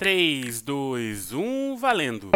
[0.00, 2.30] 3, 2, 1, valendo!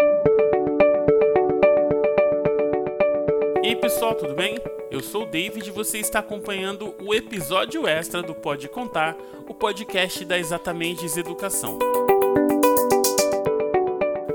[3.63, 4.59] E aí pessoal, tudo bem?
[4.91, 9.17] Eu sou o David e você está acompanhando o episódio extra do Pode Contar,
[9.49, 11.79] o podcast da Exatamente Educação.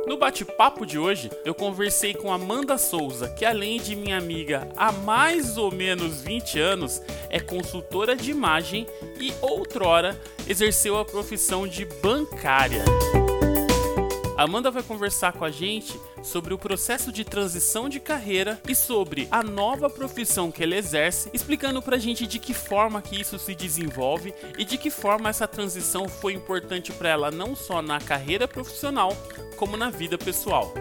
[0.08, 4.92] No bate-papo de hoje, eu conversei com Amanda Souza, que além de minha amiga há
[4.92, 7.00] mais ou menos 20 anos,
[7.30, 8.88] é consultora de imagem
[9.20, 12.84] e outrora exerceu a profissão de bancária.
[14.40, 19.28] Amanda vai conversar com a gente sobre o processo de transição de carreira e sobre
[19.30, 23.54] a nova profissão que ela exerce, explicando pra gente de que forma que isso se
[23.54, 28.48] desenvolve e de que forma essa transição foi importante para ela não só na carreira
[28.48, 29.12] profissional,
[29.58, 30.74] como na vida pessoal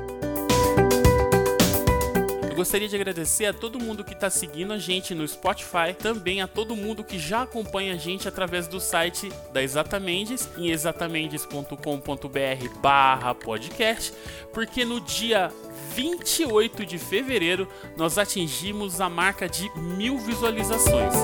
[2.59, 6.49] gostaria de agradecer a todo mundo que está seguindo a gente no Spotify, também a
[6.49, 13.33] todo mundo que já acompanha a gente através do site da Exatamendes, em exatamendes.com.br barra
[13.33, 14.13] podcast,
[14.53, 15.53] porque no dia
[15.95, 21.15] 28 de fevereiro nós atingimos a marca de mil visualizações.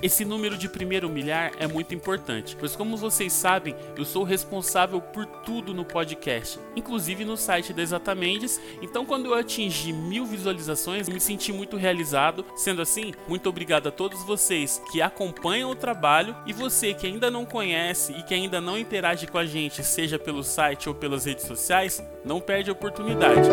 [0.00, 5.00] Esse número de primeiro milhar é muito importante, pois como vocês sabem, eu sou responsável
[5.00, 8.60] por tudo no podcast, inclusive no site da Exatamendes.
[8.80, 12.44] Então, quando eu atingi mil visualizações, me senti muito realizado.
[12.54, 17.28] Sendo assim, muito obrigado a todos vocês que acompanham o trabalho e você que ainda
[17.30, 21.24] não conhece e que ainda não interage com a gente, seja pelo site ou pelas
[21.24, 23.48] redes sociais, não perde a oportunidade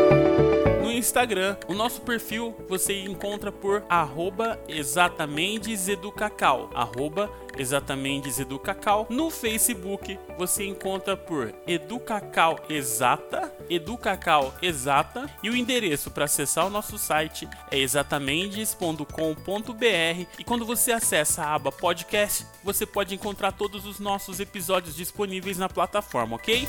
[0.96, 1.58] Instagram.
[1.68, 9.08] O nosso perfil você encontra por arroba exatamenteseducacau, arroba exatamenteseducacau.
[9.10, 16.70] No Facebook você encontra por Educacau Exata, Educacau Exata e o endereço para acessar o
[16.70, 23.86] nosso site é exatamendes.com.br e quando você acessa a aba podcast, você pode encontrar todos
[23.86, 26.68] os nossos episódios disponíveis na plataforma, ok?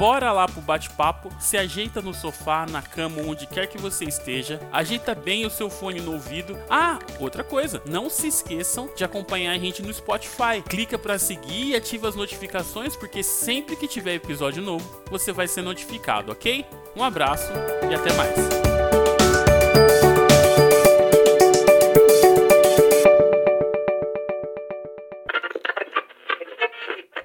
[0.00, 4.58] Bora lá pro bate-papo, se ajeita no sofá, na cama, onde quer que você esteja,
[4.72, 6.58] ajeita bem o seu fone no ouvido.
[6.70, 10.62] Ah, outra coisa, não se esqueçam de acompanhar a gente no Spotify.
[10.66, 15.46] Clica para seguir e ativa as notificações, porque sempre que tiver episódio novo, você vai
[15.46, 16.64] ser notificado, ok?
[16.96, 17.52] Um abraço
[17.90, 18.34] e até mais.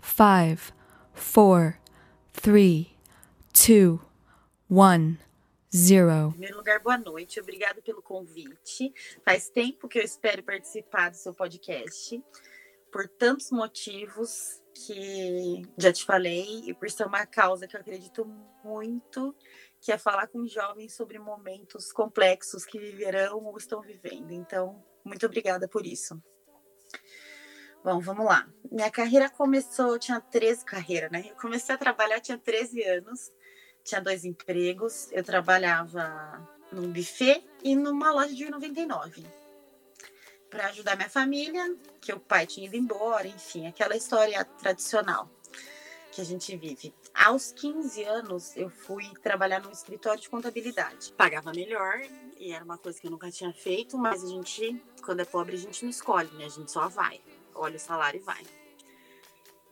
[0.02, 0.74] Five,
[1.13, 1.75] four,
[2.41, 2.96] three,
[3.53, 4.00] two,
[4.69, 5.18] one,
[5.73, 6.28] zero.
[6.28, 7.40] Em primeiro lugar, boa noite.
[7.40, 8.94] Obrigado pelo convite.
[9.23, 12.24] Faz tempo que eu espero participar do seu podcast,
[12.91, 18.25] por tantos motivos que já te falei e por ser uma causa que eu acredito
[18.63, 19.35] muito,
[19.81, 24.31] que é falar com jovens sobre momentos complexos que viverão ou estão vivendo.
[24.31, 26.22] Então, muito obrigada por isso.
[27.85, 28.47] Bom, vamos lá.
[28.72, 31.23] Minha carreira começou, eu tinha 13 carreira, né?
[31.29, 33.31] Eu comecei a trabalhar, tinha 13 anos,
[33.84, 35.07] tinha dois empregos.
[35.12, 39.24] Eu trabalhava num buffet e numa loja de 99
[40.50, 45.29] para ajudar minha família, que o pai tinha ido embora, enfim, aquela história tradicional
[46.12, 46.91] que a gente vive.
[47.13, 51.13] Aos 15 anos, eu fui trabalhar no escritório de contabilidade.
[51.13, 52.01] Pagava melhor
[52.40, 55.56] e era uma coisa que eu nunca tinha feito, mas a gente, quando é pobre,
[55.56, 56.45] a gente não escolhe, né?
[56.45, 57.22] A gente só vai
[57.56, 58.44] olha o salário e vai.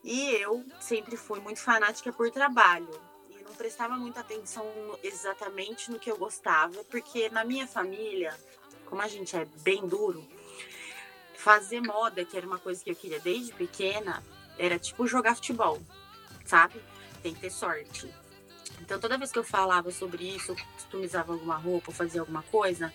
[0.03, 2.89] E eu sempre fui muito fanática por trabalho
[3.29, 4.65] e não prestava muita atenção
[5.01, 8.37] exatamente no que eu gostava, porque na minha família,
[8.85, 10.27] como a gente é bem duro,
[11.35, 14.23] fazer moda, que era uma coisa que eu queria desde pequena,
[14.57, 15.81] era tipo jogar futebol,
[16.45, 16.81] sabe?
[17.21, 18.13] Tem que ter sorte.
[18.81, 22.93] Então toda vez que eu falava sobre isso, customizava alguma roupa, fazia alguma coisa,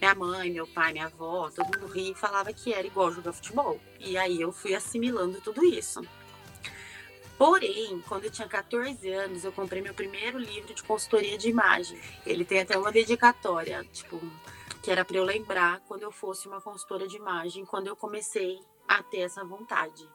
[0.00, 3.32] minha mãe, meu pai, minha avó, todo mundo ria e falava que era igual jogar
[3.32, 3.80] futebol.
[3.98, 6.00] E aí eu fui assimilando tudo isso.
[7.38, 12.00] Porém, quando eu tinha 14 anos, eu comprei meu primeiro livro de consultoria de imagem.
[12.24, 14.18] Ele tem até uma dedicatória, tipo,
[14.82, 18.58] que era para eu lembrar quando eu fosse uma consultora de imagem, quando eu comecei
[18.88, 20.08] a ter essa vontade.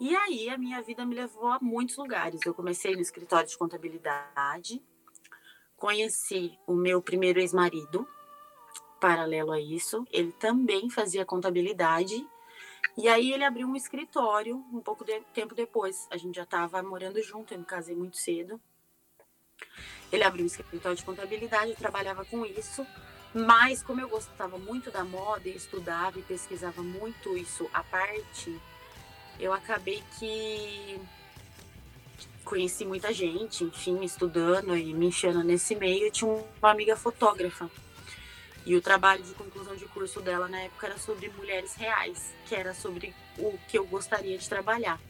[0.00, 2.40] E aí a minha vida me levou a muitos lugares.
[2.44, 4.82] Eu comecei no escritório de contabilidade,
[5.76, 8.08] conheci o meu primeiro ex-marido,
[9.02, 12.24] paralelo a isso, ele também fazia contabilidade.
[12.96, 16.06] E aí ele abriu um escritório um pouco de tempo depois.
[16.08, 18.60] A gente já estava morando junto, eu me casei muito cedo.
[20.12, 22.86] Ele abriu um escritório de contabilidade, eu trabalhava com isso.
[23.34, 28.56] Mas como eu gostava muito da moda e estudava e pesquisava muito isso à parte,
[29.40, 31.00] eu acabei que
[32.44, 36.06] conheci muita gente, enfim, estudando e me enchendo nesse meio.
[36.06, 37.68] Eu tinha uma amiga fotógrafa
[38.64, 42.54] e o trabalho de conclusão de curso dela na época era sobre mulheres reais, que
[42.54, 45.00] era sobre o que eu gostaria de trabalhar.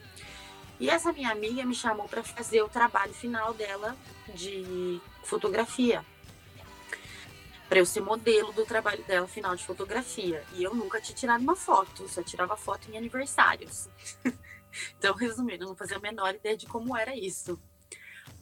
[0.81, 3.97] E essa minha amiga me chamou para fazer o trabalho final dela
[4.35, 6.05] de fotografia.
[7.69, 10.45] Para eu ser modelo do trabalho dela final de fotografia.
[10.55, 13.89] E eu nunca tinha tirado uma foto, só tirava foto em aniversários.
[14.99, 17.59] então, resumindo, eu não fazia a menor ideia de como era isso.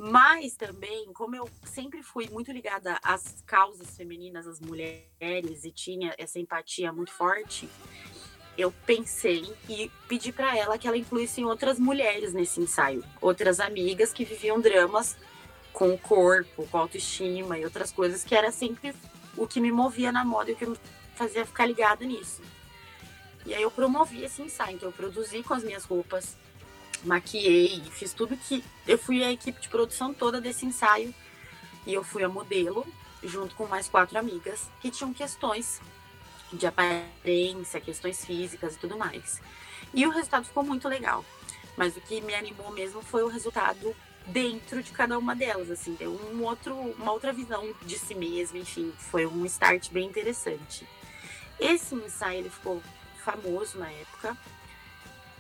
[0.02, 6.14] Mas também, como eu sempre fui muito ligada às causas femininas, às mulheres, e tinha
[6.17, 7.69] essa empatia muito forte,
[8.56, 14.11] eu pensei e pedi para ela que ela incluísse outras mulheres nesse ensaio, outras amigas
[14.11, 15.19] que viviam dramas
[15.70, 18.94] com o corpo, com autoestima e outras coisas que era sempre
[19.37, 20.79] o que me movia na moda e o que me
[21.14, 22.41] fazia ficar ligada nisso.
[23.44, 26.38] E aí eu promovi esse ensaio, então eu produzi com as minhas roupas,
[27.05, 28.64] maquiei, fiz tudo que.
[28.87, 31.14] Eu fui a equipe de produção toda desse ensaio
[31.87, 32.87] e eu fui a modelo,
[33.23, 35.81] junto com mais quatro amigas que tinham questões
[36.52, 39.41] de aparência, questões físicas e tudo mais.
[39.94, 41.25] E o resultado ficou muito legal.
[41.76, 43.94] Mas o que me animou mesmo foi o resultado
[44.26, 48.58] dentro de cada uma delas, assim, deu um outro, uma outra visão de si mesma,
[48.58, 50.87] enfim, foi um start bem interessante.
[51.58, 52.82] Esse ensaio ele ficou
[53.25, 54.37] famoso na época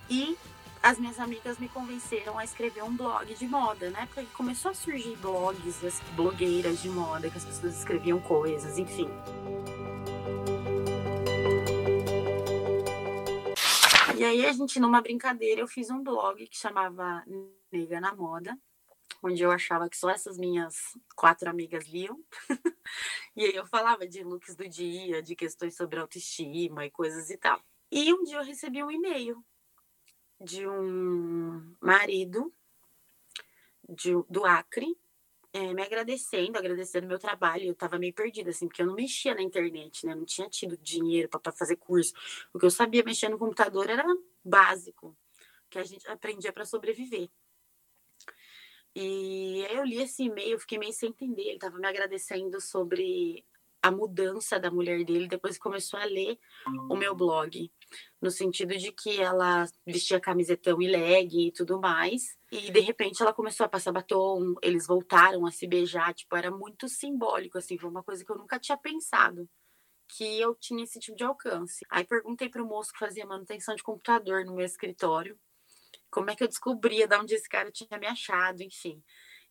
[0.08, 0.36] e
[0.82, 4.08] as minhas amigas me convenceram a escrever um blog de moda, né?
[4.12, 9.08] Porque começou a surgir blogs, as blogueiras de moda, que as pessoas escreviam coisas, enfim.
[14.16, 17.24] E aí a gente, numa brincadeira, eu fiz um blog que chamava
[17.70, 18.58] Nega na Moda,
[19.22, 22.22] onde eu achava que só essas minhas quatro amigas liam.
[23.36, 27.36] e aí eu falava de looks do dia, de questões sobre autoestima e coisas e
[27.36, 27.62] tal.
[27.92, 29.44] E um dia eu recebi um e-mail
[30.40, 32.52] de um marido
[33.88, 34.96] de, do Acre,
[35.52, 37.64] é, me agradecendo, agradecendo meu trabalho.
[37.64, 40.14] Eu tava meio perdida, assim, porque eu não mexia na internet, né?
[40.14, 42.14] Não tinha tido dinheiro para fazer curso.
[42.52, 44.04] O que eu sabia mexer no computador era
[44.44, 45.16] básico,
[45.68, 47.28] que a gente aprendia para sobreviver.
[48.94, 51.42] E aí eu li esse e-mail, fiquei meio sem entender.
[51.42, 53.44] Ele tava me agradecendo sobre
[53.82, 56.38] a mudança da mulher dele depois começou a ler
[56.90, 57.72] o meu blog,
[58.20, 63.22] no sentido de que ela vestia camisetão e leg e tudo mais, e de repente
[63.22, 67.78] ela começou a passar batom, eles voltaram a se beijar, tipo, era muito simbólico assim,
[67.78, 69.48] foi uma coisa que eu nunca tinha pensado
[70.16, 71.84] que eu tinha esse tipo de alcance.
[71.88, 75.38] Aí perguntei para o moço que fazia manutenção de computador no meu escritório,
[76.10, 79.02] como é que eu descobria de onde esse cara tinha me achado, enfim.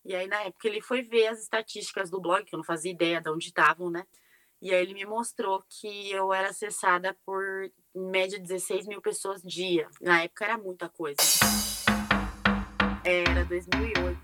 [0.04, 2.90] E aí, na época, ele foi ver as estatísticas do blog, que eu não fazia
[2.90, 4.06] ideia de onde estavam, né?
[4.60, 7.42] E aí ele me mostrou que eu era acessada por
[7.94, 9.88] em média 16 mil pessoas dia.
[10.00, 11.16] Na época era muita coisa.
[13.02, 14.18] Era 2008,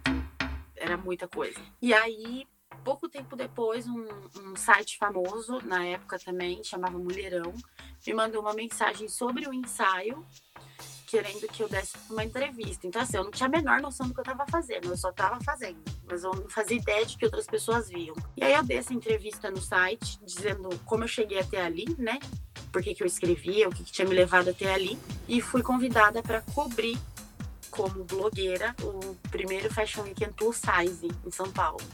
[0.77, 1.59] era muita coisa.
[1.81, 2.47] E aí,
[2.85, 4.07] pouco tempo depois, um,
[4.37, 7.55] um site famoso, na época também, chamava Mulherão,
[8.07, 10.25] me mandou uma mensagem sobre o ensaio
[11.07, 12.87] querendo que eu desse uma entrevista.
[12.87, 15.11] Então, assim, eu não tinha a menor noção do que eu estava fazendo, eu só
[15.11, 18.15] estava fazendo, mas eu não fazia ideia de que outras pessoas viam.
[18.37, 22.19] E aí eu dei essa entrevista no site, dizendo como eu cheguei até ali, né?
[22.73, 24.99] Por que, que eu escrevia, o que, que tinha me levado até ali,
[25.29, 26.99] e fui convidada para cobrir
[27.71, 31.85] como blogueira o primeiro Fashion Weekend Plus Size em São Paulo.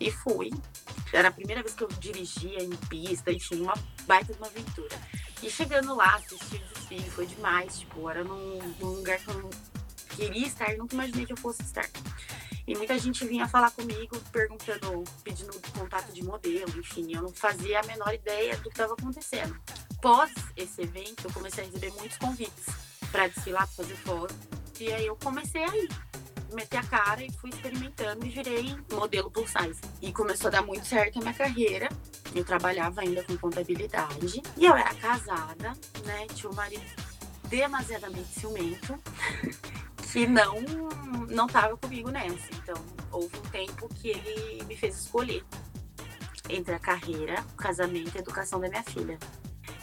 [0.00, 0.50] E fui.
[1.12, 3.74] Era a primeira vez que eu dirigia em pista, enfim, uma
[4.06, 4.96] baita de uma aventura.
[5.44, 7.78] E chegando lá, assisti o desfile, foi demais.
[7.78, 9.50] Tipo, era num, num lugar que eu não
[10.16, 11.86] queria estar, nunca imaginei que eu fosse estar.
[12.66, 17.80] E muita gente vinha falar comigo, perguntando, pedindo contato de modelo, enfim, eu não fazia
[17.80, 19.54] a menor ideia do que estava acontecendo.
[20.00, 22.64] Pós esse evento, eu comecei a receber muitos convites
[23.12, 24.34] para desfilar, para fazer foto.
[24.80, 25.90] E aí eu comecei a ir
[26.54, 29.80] meti a cara e fui experimentando e virei modelo plus size.
[30.00, 31.88] E começou a dar muito certo a minha carreira.
[32.34, 35.72] Eu trabalhava ainda com contabilidade e eu era casada,
[36.04, 36.26] né?
[36.34, 36.84] Tinha um marido
[37.48, 38.98] demasiadamente ciumento
[40.12, 40.60] que não
[41.28, 42.48] não tava comigo nessa.
[42.52, 42.74] Então,
[43.12, 45.44] houve um tempo que ele me fez escolher
[46.48, 49.18] entre a carreira, o casamento e a educação da minha filha.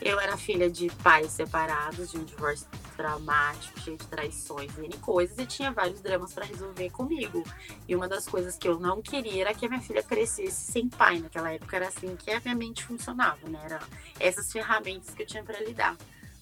[0.01, 2.67] Eu era filha de pais separados, de um divórcio
[3.01, 7.43] traumático, cheio de traições e coisas, e tinha vários dramas para resolver comigo.
[7.87, 10.87] E uma das coisas que eu não queria era que a minha filha crescesse sem
[10.87, 11.17] pai.
[11.17, 13.59] Naquela época era assim que a minha mente funcionava, né?
[13.63, 13.79] Era
[14.19, 15.97] essas ferramentas que eu tinha para lidar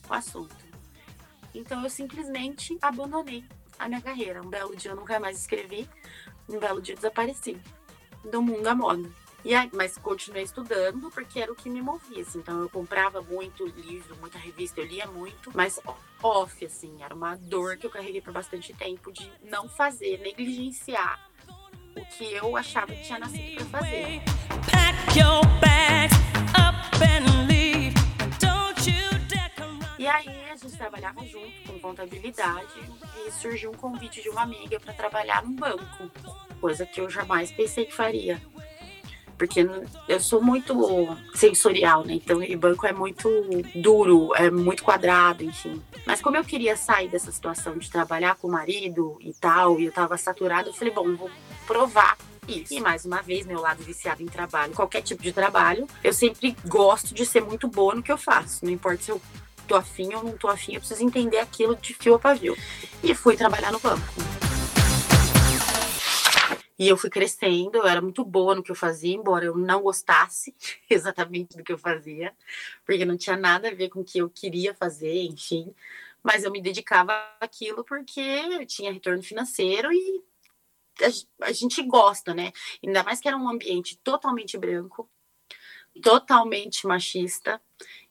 [0.06, 0.56] com o assunto.
[1.56, 3.46] Então eu simplesmente abandonei
[3.78, 4.42] a minha carreira.
[4.42, 5.90] Um belo dia eu nunca mais escrevi,
[6.50, 7.58] um belo dia desapareci
[8.30, 9.10] do mundo da moda.
[9.44, 12.40] E aí, mas continuei estudando porque era o que me movia, assim.
[12.40, 15.80] Então eu comprava muito livro, muita revista, eu lia muito, mas
[16.22, 21.30] off, assim, era uma dor que eu carreguei por bastante tempo de não fazer, negligenciar
[21.96, 24.22] o que eu achava que tinha nascido para fazer.
[29.98, 32.74] E aí a gente trabalhava junto com contabilidade
[33.26, 36.10] e surgiu um convite de uma amiga para trabalhar num banco,
[36.60, 38.42] coisa que eu jamais pensei que faria.
[39.40, 39.66] Porque
[40.08, 42.16] eu sou muito sensorial, né?
[42.16, 43.30] Então, o banco é muito
[43.74, 45.82] duro, é muito quadrado, enfim.
[46.06, 49.86] Mas como eu queria sair dessa situação de trabalhar com o marido e tal, e
[49.86, 51.32] eu tava saturada, eu falei, bom, vou
[51.66, 52.18] provar
[52.50, 52.74] isso.
[52.74, 56.54] E mais uma vez, meu lado viciado em trabalho, qualquer tipo de trabalho, eu sempre
[56.68, 58.66] gosto de ser muito boa no que eu faço.
[58.66, 59.22] Não importa se eu
[59.66, 62.58] tô afim ou não tô afim, eu preciso entender aquilo de fio a pavio.
[63.02, 64.29] E fui trabalhar no banco.
[66.80, 69.82] E eu fui crescendo, eu era muito boa no que eu fazia, embora eu não
[69.82, 70.56] gostasse
[70.90, 72.34] exatamente do que eu fazia,
[72.86, 75.76] porque não tinha nada a ver com o que eu queria fazer, enfim.
[76.24, 80.24] Mas eu me dedicava àquilo porque eu tinha retorno financeiro e
[81.42, 82.52] a, gente gosta, né?
[82.84, 85.10] Ainda mais que era um ambiente totalmente branco,
[86.02, 87.62] totalmente machista.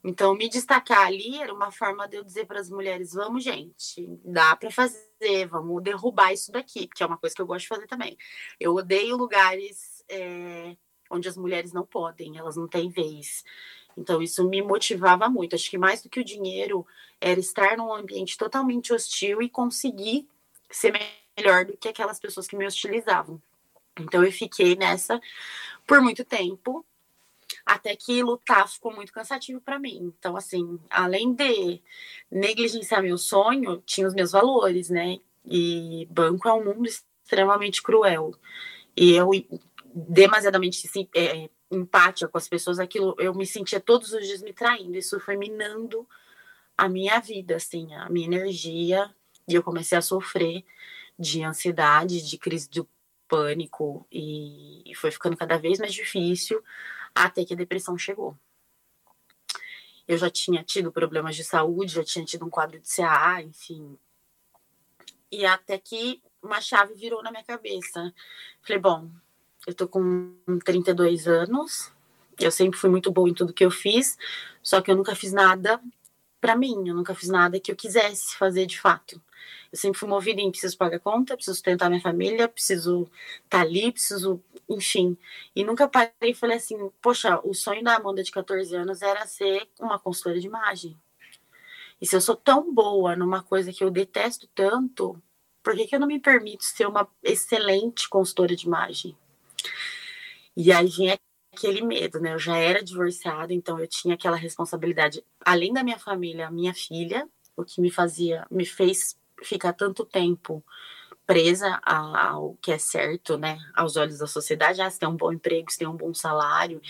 [0.02, 4.06] Então, me destacar ali era uma forma de eu dizer para as mulheres: vamos, gente,
[4.24, 7.68] dá para fazer, vamos derrubar isso daqui, que é uma coisa que eu gosto de
[7.68, 8.16] fazer também.
[8.58, 10.76] Eu odeio lugares é,
[11.10, 13.44] onde as mulheres não podem, elas não têm vez.
[13.96, 15.56] Então, isso me motivava muito.
[15.56, 16.86] Acho que mais do que o dinheiro
[17.20, 20.28] era estar num ambiente totalmente hostil e conseguir
[20.70, 20.92] ser
[21.36, 23.40] melhor do que aquelas pessoas que me hostilizavam.
[23.98, 25.20] Então eu fiquei nessa
[25.86, 26.84] por muito tempo,
[27.68, 30.14] até que lutar ficou muito cansativo para mim.
[30.18, 31.82] Então, assim, além de
[32.30, 35.18] negligenciar meu sonho, tinha os meus valores, né?
[35.44, 38.34] E banco é um mundo extremamente cruel.
[38.96, 39.28] E eu,
[39.94, 44.54] demasiadamente assim, é, empática com as pessoas, aquilo eu me sentia todos os dias me
[44.54, 44.96] traindo.
[44.96, 46.08] Isso foi minando
[46.76, 49.14] a minha vida, assim, a minha energia.
[49.46, 50.64] E eu comecei a sofrer
[51.18, 52.88] de ansiedade, de crise do
[53.28, 56.64] pânico e foi ficando cada vez mais difícil
[57.14, 58.36] até que a depressão chegou.
[60.06, 63.98] Eu já tinha tido problemas de saúde, já tinha tido um quadro de CAA, enfim.
[65.30, 68.14] E até que uma chave virou na minha cabeça.
[68.62, 69.10] Falei, bom,
[69.66, 70.34] eu tô com
[70.64, 71.92] 32 anos,
[72.40, 74.16] eu sempre fui muito boa em tudo que eu fiz,
[74.62, 75.80] só que eu nunca fiz nada
[76.40, 79.20] para mim, eu nunca fiz nada que eu quisesse fazer de fato.
[79.72, 83.02] Eu sempre fui movida em preciso pagar conta, preciso tentar minha família, preciso
[83.44, 85.16] estar tá ali, preciso, enfim.
[85.54, 89.26] E nunca parei e falei assim, poxa, o sonho da Amanda de 14 anos era
[89.26, 90.96] ser uma consultora de imagem.
[92.00, 95.20] E se eu sou tão boa numa coisa que eu detesto tanto,
[95.62, 99.16] por que, que eu não me permito ser uma excelente consultora de imagem?
[100.56, 101.18] E aí vinha
[101.52, 102.32] aquele medo, né?
[102.34, 107.28] Eu já era divorciada, então eu tinha aquela responsabilidade, além da minha família, minha filha,
[107.56, 110.64] o que me fazia, me fez ficar tanto tempo
[111.26, 115.30] presa ao que é certo, né, aos olhos da sociedade, ah, você tem um bom
[115.30, 116.80] emprego, você tem um bom salário,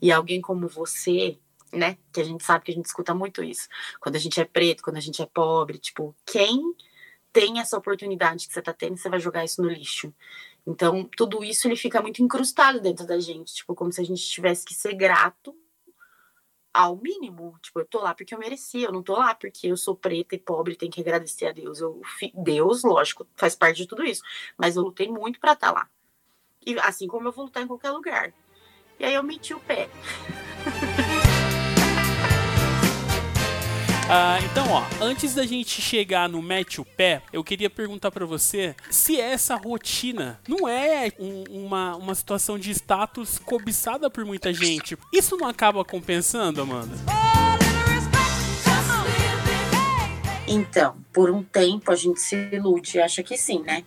[0.00, 1.38] e alguém como você,
[1.72, 3.68] né, que a gente sabe que a gente escuta muito isso,
[4.00, 6.74] quando a gente é preto, quando a gente é pobre, tipo, quem
[7.32, 10.10] tem essa oportunidade que você tá tendo, você vai jogar isso no lixo.
[10.66, 14.22] Então, tudo isso ele fica muito incrustado dentro da gente, tipo, como se a gente
[14.22, 15.54] tivesse que ser grato
[16.76, 17.58] ao mínimo.
[17.62, 20.34] Tipo, eu tô lá porque eu mereci, eu não tô lá porque eu sou preta
[20.34, 21.80] e pobre, tenho que agradecer a Deus.
[21.80, 22.02] Eu,
[22.34, 24.22] Deus, lógico, faz parte de tudo isso.
[24.58, 25.88] Mas eu lutei muito para estar tá lá.
[26.64, 28.32] E assim como eu vou lutar em qualquer lugar.
[28.98, 29.88] E aí eu meti o pé.
[34.08, 38.24] Ah, então, ó, antes da gente chegar no mete o pé, eu queria perguntar para
[38.24, 44.54] você se essa rotina não é um, uma, uma situação de status cobiçada por muita
[44.54, 44.96] gente.
[45.12, 46.94] Isso não acaba compensando, Amanda?
[50.46, 53.82] Então, por um tempo a gente se ilude, acha que sim, né?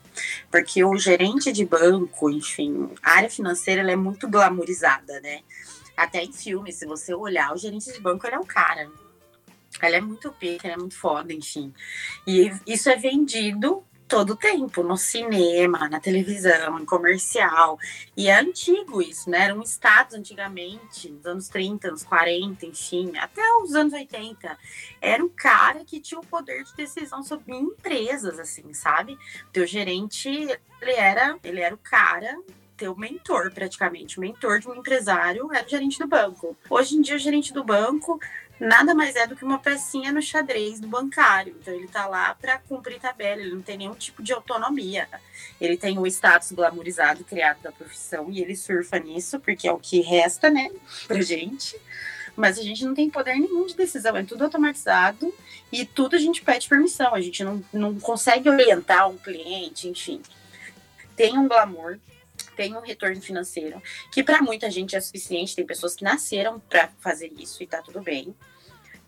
[0.51, 5.39] Porque o gerente de banco, enfim, a área financeira é muito glamourizada, né?
[5.95, 8.89] Até em filmes, se você olhar, o gerente de banco ele é um cara
[9.81, 11.73] ela é muito pica, ela é muito foda, enfim.
[12.25, 17.77] E isso é vendido todo o tempo, no cinema, na televisão, em comercial.
[18.17, 19.45] E é antigo isso, né?
[19.45, 24.57] Eram estados antigamente, nos anos 30, anos 40, enfim, até os anos 80.
[24.99, 29.15] Era o cara que tinha o poder de decisão sobre empresas, assim, sabe?
[29.53, 32.35] Teu gerente, ele era, ele era o cara
[32.75, 34.17] teu mentor, praticamente.
[34.17, 36.57] O mentor de um empresário era o gerente do banco.
[36.69, 38.17] Hoje em dia, o gerente do banco
[38.59, 41.55] nada mais é do que uma pecinha no xadrez do bancário.
[41.59, 45.07] Então ele tá lá para cumprir tabela, ele não tem nenhum tipo de autonomia.
[45.59, 49.79] Ele tem o status glamourizado criado da profissão e ele surfa nisso, porque é o
[49.79, 50.69] que resta, né,
[51.07, 51.79] pra gente.
[52.35, 55.33] Mas a gente não tem poder nenhum de decisão, é tudo automatizado
[55.71, 60.21] e tudo a gente pede permissão, a gente não, não consegue orientar um cliente, enfim.
[61.15, 61.99] Tem um glamour,
[62.59, 66.89] tem um retorno financeiro, que para muita gente é suficiente, tem pessoas que nasceram para
[66.99, 68.35] fazer isso e tá tudo bem.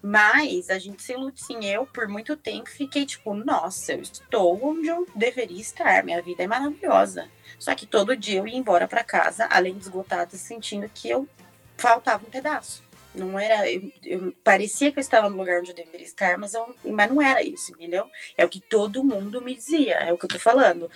[0.02, 1.66] Mas a gente se ilude, sim.
[1.66, 6.02] Eu, por muito tempo, fiquei tipo, nossa, eu estou onde eu deveria estar.
[6.02, 7.28] Minha vida é maravilhosa.
[7.60, 11.28] Só que todo dia eu ia embora para casa, além de esgotada, sentindo que eu
[11.76, 12.82] faltava um pedaço.
[13.14, 13.70] Não era.
[13.70, 17.12] Eu, eu, parecia que eu estava no lugar onde eu deveria estar, mas, eu, mas
[17.12, 18.10] não era isso, entendeu?
[18.38, 20.90] É o que todo mundo me dizia, é o que eu tô falando.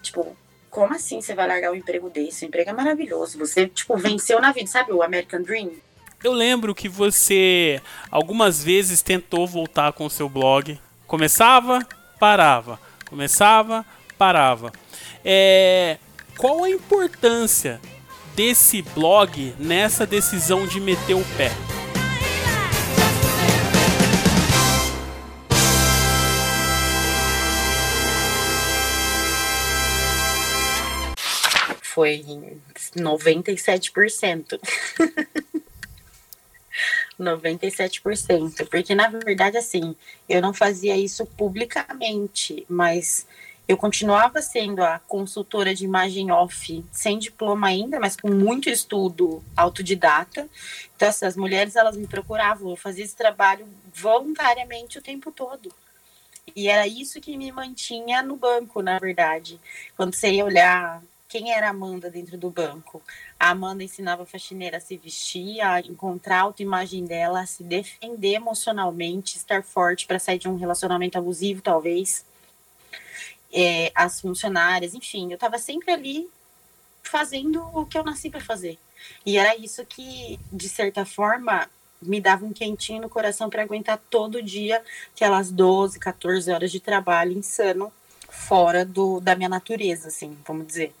[0.00, 0.34] Tipo,
[0.78, 2.44] como assim você vai largar um emprego desse?
[2.44, 3.36] O emprego é maravilhoso.
[3.38, 5.72] Você, tipo, venceu na vida, sabe o American Dream?
[6.22, 10.78] Eu lembro que você algumas vezes tentou voltar com o seu blog.
[11.04, 11.84] Começava,
[12.20, 12.78] parava.
[13.06, 13.84] Começava,
[14.16, 14.70] parava.
[15.24, 15.98] É,
[16.36, 17.80] qual a importância
[18.36, 21.50] desse blog nessa decisão de meter o pé?
[31.98, 32.24] Foi
[32.96, 34.60] 97%.
[37.18, 39.96] 97%, porque na verdade assim,
[40.28, 43.26] eu não fazia isso publicamente, mas
[43.66, 49.42] eu continuava sendo a consultora de imagem off, sem diploma ainda, mas com muito estudo
[49.56, 50.48] autodidata.
[50.94, 55.72] Então, essas mulheres, elas me procuravam, eu fazia esse trabalho voluntariamente o tempo todo.
[56.54, 59.58] E era isso que me mantinha no banco, na verdade.
[59.96, 63.02] Quando você ia olhar quem era a Amanda dentro do banco,
[63.38, 67.62] a Amanda ensinava a faxineira a se vestir, a encontrar a autoimagem dela, a se
[67.62, 72.24] defender emocionalmente, estar forte para sair de um relacionamento abusivo, talvez
[73.52, 76.28] é, as funcionárias, enfim, eu estava sempre ali
[77.02, 78.78] fazendo o que eu nasci para fazer.
[79.24, 81.68] E era isso que, de certa forma,
[82.00, 84.82] me dava um quentinho no coração para aguentar todo dia
[85.14, 87.92] aquelas 12, 14 horas de trabalho insano
[88.28, 90.94] fora do, da minha natureza, assim, vamos dizer.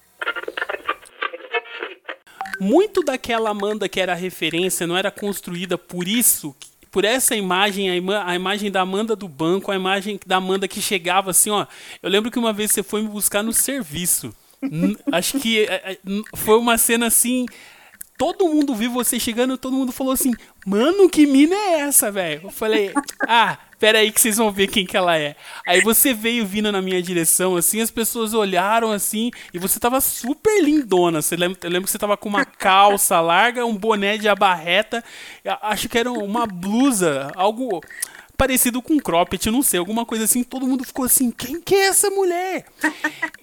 [2.60, 6.54] Muito daquela Amanda que era referência não era construída por isso
[6.90, 10.66] por essa imagem, a, ima a, imagem da Amanda do banco, a imagem da Amanda
[10.66, 11.66] que chegava assim, ó.
[12.02, 14.34] Eu lembro que uma vez você foi me buscar no serviço.
[15.12, 15.98] Acho que é, é,
[16.34, 17.46] foi uma cena assim.
[18.18, 20.32] Todo mundo viu você chegando, todo mundo falou assim:
[20.66, 22.40] Mano, que mina é essa, velho?
[22.44, 22.92] Eu falei:
[23.28, 25.36] Ah, pera aí que vocês vão ver quem que ela é.
[25.64, 30.00] Aí você veio vindo na minha direção, assim, as pessoas olharam assim, e você tava
[30.00, 31.22] super lindona.
[31.22, 35.04] Você lembra, eu lembro que você tava com uma calça larga, um boné de abarreta,
[35.62, 37.80] acho que era uma blusa, algo
[38.36, 40.42] parecido com cropped, não sei, alguma coisa assim.
[40.42, 42.64] Todo mundo ficou assim: quem que é essa mulher?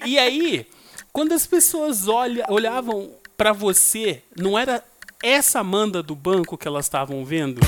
[0.06, 0.68] E aí,
[1.14, 4.84] quando as pessoas olha, olhavam para você, não era
[5.22, 7.60] essa Amanda do banco que elas estavam vendo?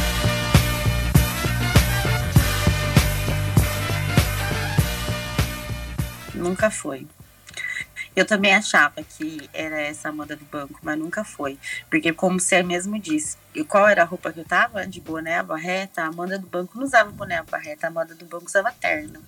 [6.33, 7.07] Nunca foi.
[8.15, 11.59] Eu também achava que era essa moda do banco, mas nunca foi.
[11.89, 14.87] Porque, como você mesmo disse, e qual era a roupa que eu tava?
[14.87, 16.01] De boné, barreta.
[16.01, 17.85] A Amanda do banco não usava boné, barreta.
[17.85, 19.23] A Amanda do banco usava terno.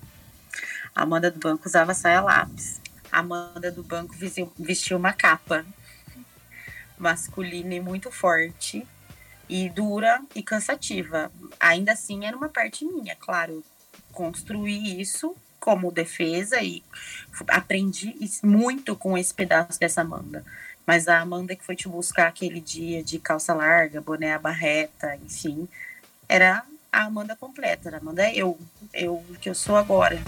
[0.94, 2.80] A Amanda do banco usava saia lápis.
[3.12, 4.14] A Amanda do banco
[4.58, 5.64] vestia uma capa
[7.00, 8.86] masculina e muito forte.
[9.48, 11.32] E dura e cansativa.
[11.58, 13.64] Ainda assim, era uma parte minha, claro.
[14.12, 16.82] Construir isso como defesa e
[17.48, 20.44] aprendi muito com esse pedaço dessa Amanda.
[20.86, 25.68] Mas a Amanda que foi te buscar aquele dia de calça larga, boné barreta, enfim,
[26.28, 28.58] era a Amanda completa, era a Amanda eu,
[28.92, 30.18] eu que eu sou agora.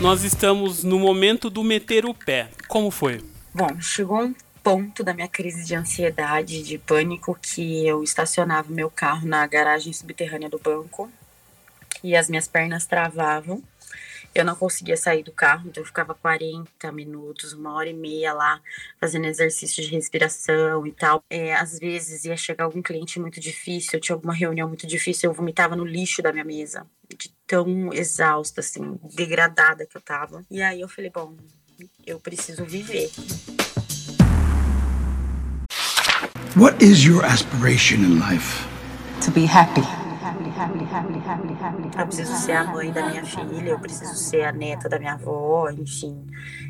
[0.00, 2.50] Nós estamos no momento do meter o pé.
[2.68, 3.24] Como foi?
[3.54, 8.90] Bom, chegou um ponto da minha crise de ansiedade, de pânico, que eu estacionava meu
[8.90, 11.12] carro na garagem subterrânea do banco
[12.02, 13.62] e as minhas pernas travavam.
[14.34, 18.32] Eu não conseguia sair do carro, então eu ficava 40 minutos, uma hora e meia
[18.32, 18.60] lá,
[18.98, 21.22] fazendo exercício de respiração e tal.
[21.28, 25.30] É, às vezes ia chegar algum cliente muito difícil, eu tinha alguma reunião muito difícil,
[25.30, 30.44] eu vomitava no lixo da minha mesa, de tão exausta, assim, degradada que eu tava.
[30.50, 31.36] E aí eu falei, bom,
[32.04, 33.10] eu preciso viver.
[36.56, 38.64] What is your aspiration in life?
[39.22, 39.82] To be happy.
[41.98, 45.14] Eu preciso ser a mãe da minha filha, eu preciso ser a neta da minha
[45.14, 46.24] avó, enfim.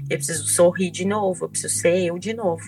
[0.09, 2.65] Eu preciso sorrir de novo, eu preciso ser eu de novo.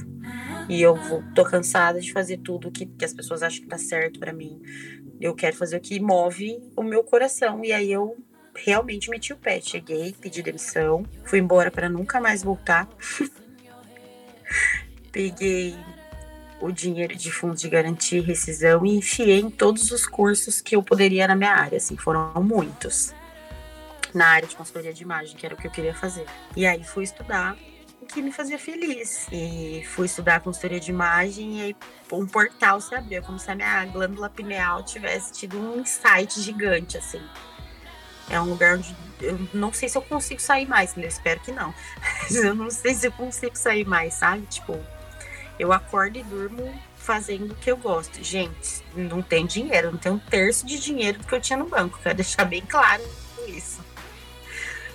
[0.69, 3.79] E eu vou, tô cansada de fazer tudo que, que as pessoas acham que tá
[3.79, 4.61] certo para mim.
[5.19, 7.65] Eu quero fazer o que move o meu coração.
[7.65, 8.15] E aí eu
[8.55, 9.59] realmente meti o pé.
[9.59, 12.87] Cheguei, pedi demissão, fui embora para nunca mais voltar.
[15.11, 15.75] Peguei
[16.61, 20.75] o dinheiro de fundos de garantia e rescisão e enfiei em todos os cursos que
[20.75, 23.15] eu poderia na minha área, assim, foram muitos.
[24.15, 26.27] Na área de consultoria de imagem, que era o que eu queria fazer.
[26.57, 27.57] E aí fui estudar
[28.07, 29.27] que me fazia feliz.
[29.31, 31.77] E fui estudar consultoria de imagem e aí
[32.13, 36.97] um portal se abriu, como se a minha glândula pineal tivesse tido um insight gigante,
[36.97, 37.21] assim.
[38.31, 41.53] É um lugar onde eu não sei se eu consigo sair mais, eu espero que
[41.53, 41.73] não.
[42.31, 44.45] Eu não sei se eu consigo sair mais, sabe?
[44.47, 44.77] Tipo,
[45.59, 48.23] eu acordo e durmo fazendo o que eu gosto.
[48.23, 51.67] Gente, não tem dinheiro, não tem um terço de dinheiro do que eu tinha no
[51.67, 53.03] banco, quero deixar bem claro
[53.47, 53.81] isso.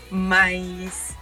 [0.09, 1.15] Mas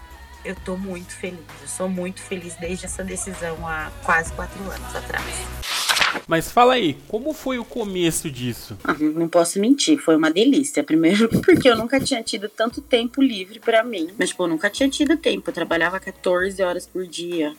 [0.44, 4.96] eu tô muito feliz, eu sou muito feliz desde essa decisão há quase quatro anos
[4.96, 5.89] atrás.
[6.28, 8.78] Mas fala aí, como foi o começo disso?
[8.84, 10.84] Ah, não posso mentir, foi uma delícia.
[10.84, 14.10] Primeiro porque eu nunca tinha tido tanto tempo livre para mim.
[14.18, 15.50] Mas, tipo, eu nunca tinha tido tempo.
[15.50, 17.56] Eu trabalhava 14 horas por dia.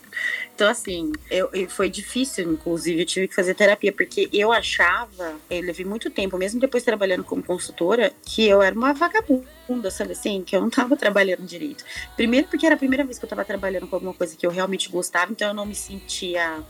[0.54, 5.62] Então, assim, eu, foi difícil, inclusive, eu tive que fazer terapia, porque eu achava, eu
[5.62, 10.42] levei muito tempo, mesmo depois trabalhando como consultora, que eu era uma vagabunda, sabe assim?
[10.42, 11.84] Que eu não tava trabalhando direito.
[12.16, 14.50] Primeiro porque era a primeira vez que eu tava trabalhando com alguma coisa que eu
[14.50, 16.62] realmente gostava, então eu não me sentia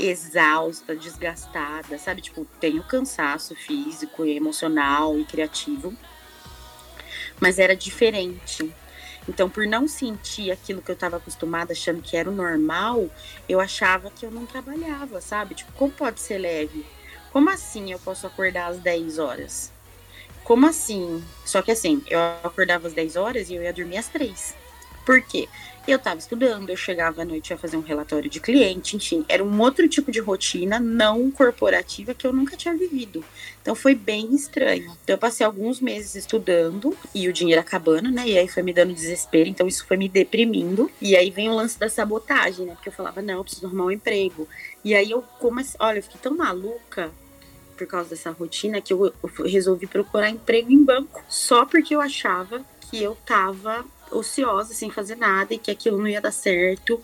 [0.00, 2.22] exausta, desgastada, sabe?
[2.22, 5.94] Tipo, tenho cansaço físico, emocional e criativo,
[7.40, 8.72] mas era diferente.
[9.28, 13.08] Então, por não sentir aquilo que eu estava acostumada, achando que era o normal,
[13.48, 15.54] eu achava que eu não trabalhava, sabe?
[15.54, 16.84] Tipo, como pode ser leve?
[17.32, 19.70] Como assim eu posso acordar às 10 horas?
[20.42, 21.22] Como assim?
[21.44, 24.54] Só que assim, eu acordava às 10 horas e eu ia dormir às 3.
[25.06, 25.48] Por quê?
[25.88, 29.42] Eu estava estudando, eu chegava à noite a fazer um relatório de cliente, enfim, era
[29.42, 33.24] um outro tipo de rotina não corporativa que eu nunca tinha vivido.
[33.62, 34.96] Então foi bem estranho.
[35.02, 38.28] Então eu passei alguns meses estudando e o dinheiro acabando, né?
[38.28, 40.90] E aí foi me dando desespero, então isso foi me deprimindo.
[41.00, 42.74] E aí vem o lance da sabotagem, né?
[42.74, 44.46] Porque eu falava, não, eu preciso arrumar um emprego.
[44.84, 47.10] E aí eu comecei, olha, eu fiquei tão maluca
[47.76, 52.00] por causa dessa rotina que eu, eu resolvi procurar emprego em banco só porque eu
[52.00, 57.02] achava que eu tava ociosa, sem fazer nada, e que aquilo não ia dar certo,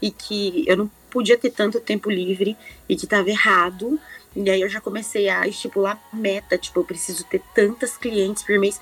[0.00, 2.56] e que eu não podia ter tanto tempo livre,
[2.88, 3.98] e que estava errado.
[4.36, 8.58] E aí eu já comecei a estipular meta, tipo, eu preciso ter tantas clientes por
[8.58, 8.80] mês,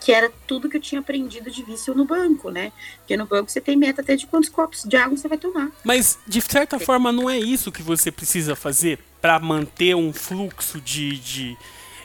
[0.00, 2.72] que era tudo que eu tinha aprendido de vício no banco, né?
[2.98, 5.70] Porque no banco você tem meta até de quantos copos de água você vai tomar.
[5.82, 10.80] Mas de certa forma não é isso que você precisa fazer para manter um fluxo
[10.80, 11.56] de, de.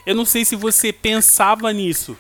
[0.06, 2.18] Eu não sei se você pensava nisso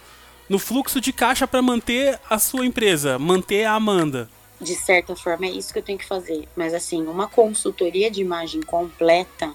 [0.51, 4.29] no fluxo de caixa para manter a sua empresa, manter a Amanda.
[4.59, 6.45] De certa forma, é isso que eu tenho que fazer.
[6.57, 9.49] Mas, assim, uma consultoria de imagem completa,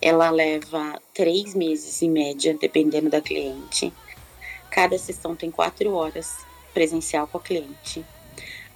[0.00, 3.92] ela leva três meses em média, dependendo da cliente.
[4.70, 6.32] Cada sessão tem quatro horas
[6.72, 8.04] presencial com a cliente.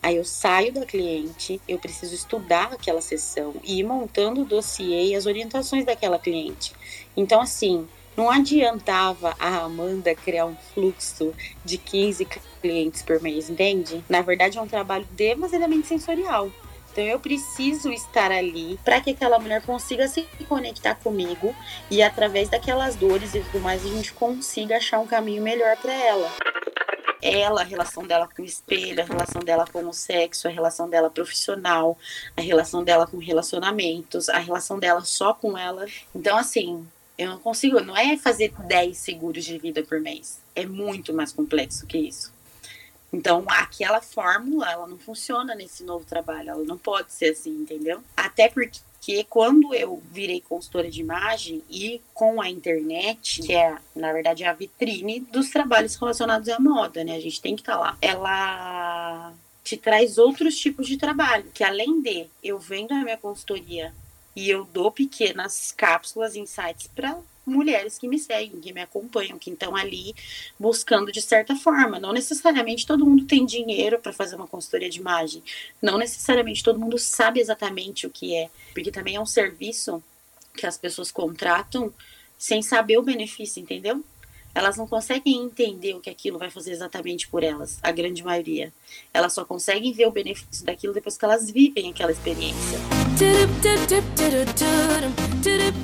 [0.02, 5.10] Aí eu saio da cliente, eu preciso estudar aquela sessão e ir montando o dossiê
[5.10, 6.72] e as orientações daquela cliente.
[7.16, 12.26] Então, assim, não adiantava a Amanda criar um fluxo de 15
[12.60, 14.04] clientes por mês, entende?
[14.08, 16.50] Na verdade, é um trabalho demasiadamente sensorial.
[16.92, 21.56] Então eu preciso estar ali para que aquela mulher consiga se conectar comigo
[21.90, 25.94] e através daquelas dores e tudo mais a gente consiga achar um caminho melhor para
[25.94, 26.30] ela.
[27.22, 30.90] Ela, a relação dela com o espelho, a relação dela com o sexo, a relação
[30.90, 31.96] dela profissional,
[32.36, 35.86] a relação dela com relacionamentos, a relação dela só com ela.
[36.14, 40.40] Então assim, eu não consigo, não é fazer 10 seguros de vida por mês.
[40.54, 42.32] É muito mais complexo que isso.
[43.12, 48.02] Então, aquela fórmula, ela não funciona nesse novo trabalho, ela não pode ser assim, entendeu?
[48.16, 54.12] Até porque quando eu virei consultora de imagem e com a internet, que é, na
[54.14, 57.16] verdade, a vitrine dos trabalhos relacionados à moda, né?
[57.16, 57.98] A gente tem que estar tá lá.
[58.00, 63.92] Ela te traz outros tipos de trabalho, que além de eu vendo a minha consultoria
[64.34, 69.50] e eu dou pequenas cápsulas, insights para mulheres que me seguem, que me acompanham, que
[69.50, 70.14] estão ali
[70.58, 71.98] buscando de certa forma.
[71.98, 75.42] Não necessariamente todo mundo tem dinheiro para fazer uma consultoria de imagem.
[75.80, 80.02] Não necessariamente todo mundo sabe exatamente o que é, porque também é um serviço
[80.56, 81.92] que as pessoas contratam
[82.38, 84.04] sem saber o benefício, entendeu?
[84.54, 88.72] Elas não conseguem entender o que aquilo vai fazer exatamente por elas, a grande maioria.
[89.12, 93.01] Elas só conseguem ver o benefício daquilo depois que elas vivem aquela experiência.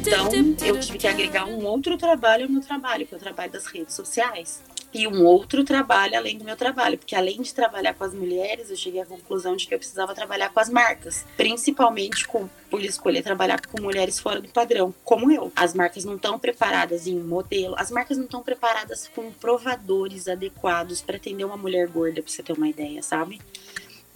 [0.01, 0.29] Então,
[0.67, 3.67] eu tive que agregar um outro trabalho ao meu trabalho, que é o trabalho das
[3.67, 4.63] redes sociais
[4.93, 8.71] e um outro trabalho além do meu trabalho, porque além de trabalhar com as mulheres,
[8.71, 12.83] eu cheguei à conclusão de que eu precisava trabalhar com as marcas, principalmente com, por
[12.83, 15.53] escolher trabalhar com mulheres fora do padrão, como eu.
[15.55, 21.03] As marcas não estão preparadas em modelo, as marcas não estão preparadas com provadores adequados
[21.03, 23.39] para atender uma mulher gorda, para você ter uma ideia, sabe?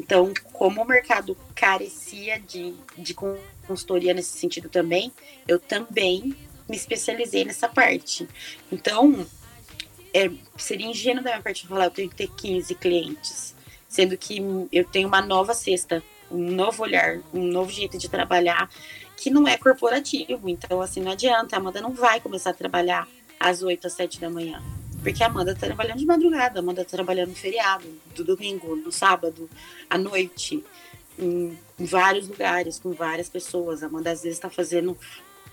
[0.03, 5.12] Então, como o mercado carecia de, de consultoria nesse sentido também,
[5.47, 6.37] eu também
[6.69, 8.29] me especializei nessa parte.
[8.71, 9.25] Então,
[10.12, 13.55] é, seria ingênuo da minha parte falar eu tenho que ter 15 clientes.
[13.88, 14.38] sendo que
[14.73, 18.69] eu tenho uma nova cesta, um novo olhar, um novo jeito de trabalhar
[19.17, 20.49] que não é corporativo.
[20.49, 23.07] Então, assim, não adianta, a Amanda não vai começar a trabalhar
[23.38, 24.61] às 8 às 7 da manhã.
[25.03, 27.85] Porque a Amanda tá trabalhando de madrugada, a Amanda tá trabalhando no feriado,
[28.15, 29.51] do domingo, no sábado,
[29.91, 30.65] à noite,
[31.19, 33.83] em, em vários lugares, com várias pessoas.
[33.83, 34.97] A Amanda às vezes está fazendo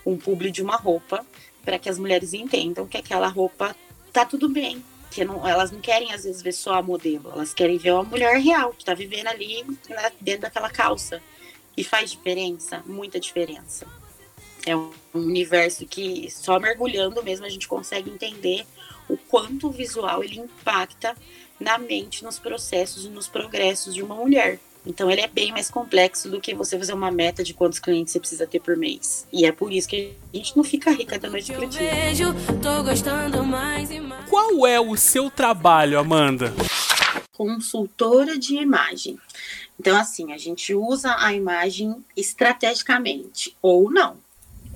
[0.06, 1.26] um publi de uma roupa
[1.64, 3.74] para que as mulheres entendam que aquela roupa
[4.12, 4.84] tá tudo bem.
[5.10, 8.04] Que não, elas não querem, às vezes, ver só a modelo, elas querem ver uma
[8.04, 11.20] mulher real, que tá vivendo ali né, dentro daquela calça.
[11.76, 13.86] E faz diferença, muita diferença.
[14.66, 18.66] É um universo que só mergulhando mesmo a gente consegue entender
[19.08, 21.16] o quanto o visual ele impacta
[21.58, 24.58] na mente, nos processos e nos progressos de uma mulher.
[24.86, 28.12] Então ele é bem mais complexo do que você fazer uma meta de quantos clientes
[28.12, 29.26] você precisa ter por mês.
[29.30, 31.90] E é por isso que a gente não fica rica da noite pro dia.
[34.28, 36.54] Qual é o seu trabalho, Amanda?
[37.32, 39.18] Consultora de imagem.
[39.78, 44.16] Então, assim, a gente usa a imagem estrategicamente ou não,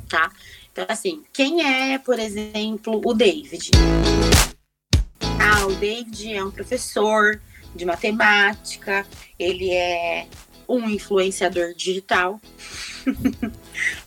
[0.09, 0.31] tá?
[0.73, 3.71] Então, assim, quem é, por exemplo, o David?
[5.41, 7.41] Ah, o David é um professor
[7.75, 9.07] de matemática,
[9.39, 10.27] ele é
[10.69, 12.41] um influenciador digital.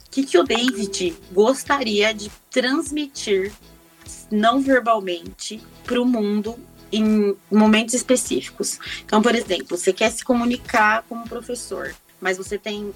[0.08, 3.54] O que, que o David gostaria de transmitir
[4.32, 6.58] não verbalmente para o mundo
[6.92, 8.80] em momentos específicos?
[9.06, 12.94] Então, por exemplo, você quer se comunicar como professor mas você tem,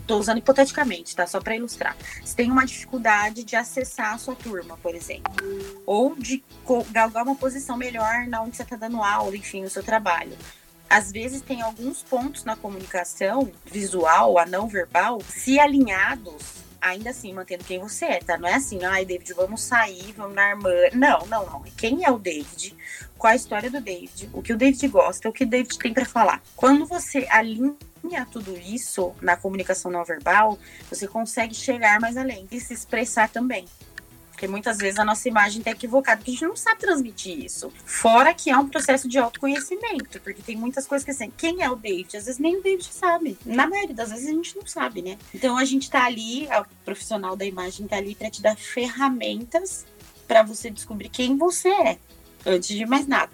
[0.00, 1.26] estou usando hipoteticamente, tá?
[1.26, 1.96] Só para ilustrar.
[2.22, 5.32] Você tem uma dificuldade de acessar a sua turma, por exemplo,
[5.86, 6.42] ou de
[6.90, 10.36] galgar uma posição melhor na onde você está dando aula, enfim, no seu trabalho.
[10.88, 17.32] Às vezes tem alguns pontos na comunicação visual, a não verbal, se alinhados ainda assim
[17.32, 18.36] mantendo quem você é, tá?
[18.36, 20.70] Não é assim, ai, David, vamos sair, vamos na irmã.
[20.92, 21.62] Não, não, não.
[21.76, 22.76] Quem é o David?
[23.16, 24.28] Qual a história do David?
[24.32, 26.42] O que o David gosta, o que o David tem para falar.
[26.56, 27.74] Quando você alinha
[28.30, 33.66] tudo isso na comunicação não verbal, você consegue chegar mais além e se expressar também.
[34.30, 37.72] Porque muitas vezes a nossa imagem está equivocada, porque a gente não sabe transmitir isso.
[37.84, 41.70] Fora que é um processo de autoconhecimento, porque tem muitas coisas que assim, quem é
[41.70, 42.16] o David?
[42.16, 43.38] Às vezes nem o David sabe.
[43.46, 45.16] Na maioria das vezes a gente não sabe, né?
[45.32, 49.86] Então a gente está ali, o profissional da imagem está ali para te dar ferramentas
[50.26, 51.98] para você descobrir quem você é,
[52.44, 53.30] antes de mais nada.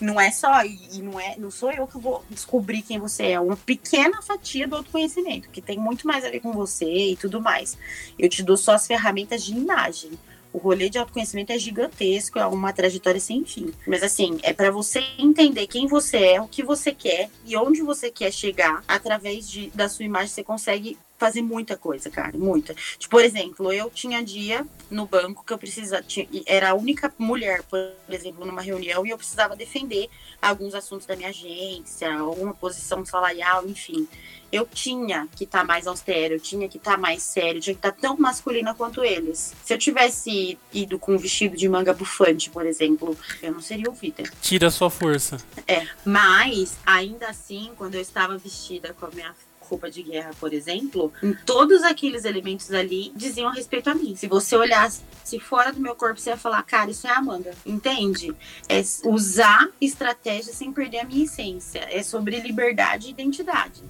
[0.00, 3.32] Não é só, e não é, não sou eu que vou descobrir quem você é,
[3.32, 7.16] é uma pequena fatia do autoconhecimento, que tem muito mais a ver com você e
[7.16, 7.78] tudo mais.
[8.18, 10.10] Eu te dou só as ferramentas de imagem.
[10.54, 13.74] O rolê de autoconhecimento é gigantesco, é uma trajetória sem fim.
[13.88, 17.82] Mas assim, é para você entender quem você é, o que você quer e onde
[17.82, 20.28] você quer chegar através de, da sua imagem.
[20.28, 22.72] Você consegue fazer muita coisa, cara, muita.
[22.98, 27.12] Tipo, por exemplo, eu tinha dia no banco que eu precisava, tinha, era a única
[27.18, 30.08] mulher, por exemplo, numa reunião e eu precisava defender
[30.40, 34.06] alguns assuntos da minha agência, alguma posição salarial, enfim.
[34.54, 37.60] Eu tinha que estar tá mais austero, eu tinha que estar tá mais sério, eu
[37.60, 39.52] tinha que estar tá tão masculina quanto eles.
[39.64, 43.88] Se eu tivesse ido com um vestido de manga bufante, por exemplo, eu não seria
[43.88, 44.22] ouvida.
[44.40, 45.38] Tira a sua força.
[45.66, 50.52] É, mas ainda assim, quando eu estava vestida com a minha roupa de guerra, por
[50.52, 54.14] exemplo, em todos aqueles elementos ali diziam respeito a mim.
[54.14, 55.02] Se você olhasse
[55.40, 57.52] fora do meu corpo, você ia falar, cara, isso é a Amanda.
[57.66, 58.32] Entende?
[58.68, 61.88] É usar estratégia sem perder a minha essência.
[61.90, 63.82] É sobre liberdade e identidade.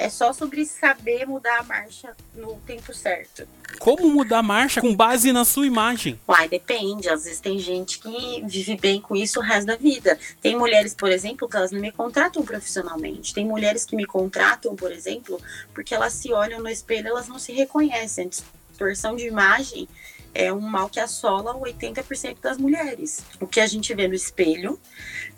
[0.00, 3.46] É só sobre saber mudar a marcha no tempo certo.
[3.78, 6.18] Como mudar a marcha com base na sua imagem?
[6.26, 7.10] Uai, depende.
[7.10, 10.18] Às vezes tem gente que vive bem com isso o resto da vida.
[10.40, 13.34] Tem mulheres, por exemplo, que elas não me contratam profissionalmente.
[13.34, 15.38] Tem mulheres que me contratam, por exemplo,
[15.74, 18.26] porque elas se olham no espelho elas não se reconhecem.
[18.26, 19.86] A distorção de imagem
[20.34, 23.22] é um mal que assola 80% das mulheres.
[23.38, 24.80] O que a gente vê no espelho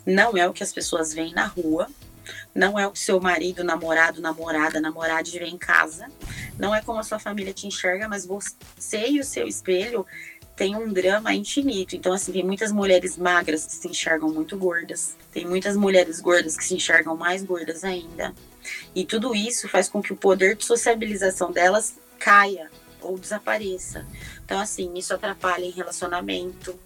[0.05, 1.89] não é o que as pessoas veem na rua,
[2.53, 6.07] não é o seu marido, namorado, namorada, namorada vê em casa.
[6.57, 10.05] Não é como a sua família te enxerga, mas você e o seu espelho
[10.55, 11.95] tem um drama infinito.
[11.95, 15.15] Então, assim, tem muitas mulheres magras que se enxergam muito gordas.
[15.31, 18.33] Tem muitas mulheres gordas que se enxergam mais gordas ainda.
[18.93, 22.69] E tudo isso faz com que o poder de sociabilização delas caia
[23.01, 24.05] ou desapareça.
[24.45, 26.79] Então, assim, isso atrapalha em relacionamento,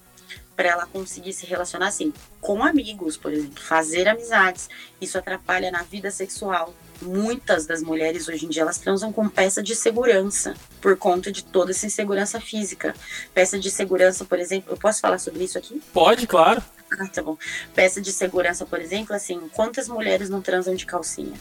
[0.58, 4.68] para ela conseguir se relacionar assim com amigos, por exemplo, fazer amizades.
[5.00, 6.74] Isso atrapalha na vida sexual.
[7.00, 11.44] Muitas das mulheres hoje em dia elas transam com peça de segurança por conta de
[11.44, 12.96] toda essa insegurança física.
[13.36, 15.80] Peça de segurança, por exemplo, eu posso falar sobre isso aqui?
[15.94, 16.64] Pode, claro.
[17.00, 17.38] Ah, tá bom.
[17.76, 21.38] Peça de segurança, por exemplo, assim, quantas mulheres não transam de calcinha?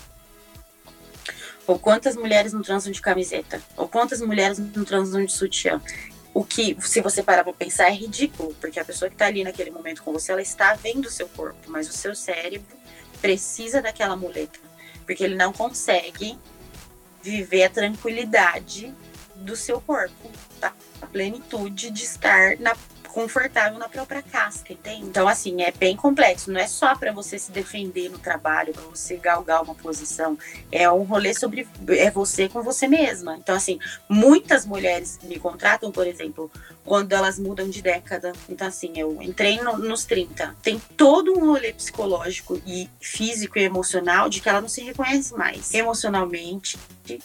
[1.66, 3.62] Ou quantas mulheres não transam de camiseta?
[3.76, 5.80] Ou quantas mulheres não transam de sutiã?
[6.36, 9.42] O que, se você parar para pensar, é ridículo, porque a pessoa que está ali
[9.42, 12.76] naquele momento com você, ela está vendo o seu corpo, mas o seu cérebro
[13.22, 14.58] precisa daquela muleta,
[15.06, 16.38] porque ele não consegue
[17.22, 18.94] viver a tranquilidade
[19.36, 20.74] do seu corpo, tá?
[21.00, 22.76] A plenitude de estar na
[23.16, 25.06] confortável na própria casca, entende?
[25.06, 26.52] Então, assim, é bem complexo.
[26.52, 30.36] Não é só para você se defender no trabalho, para você galgar uma posição.
[30.70, 33.38] É um rolê sobre é você com você mesma.
[33.38, 36.50] Então, assim, muitas mulheres me contratam, por exemplo,
[36.86, 38.32] quando elas mudam de década.
[38.48, 40.56] Então, assim, eu entrei no, nos 30.
[40.62, 45.34] Tem todo um rolê psicológico e físico e emocional de que ela não se reconhece
[45.34, 46.78] mais emocionalmente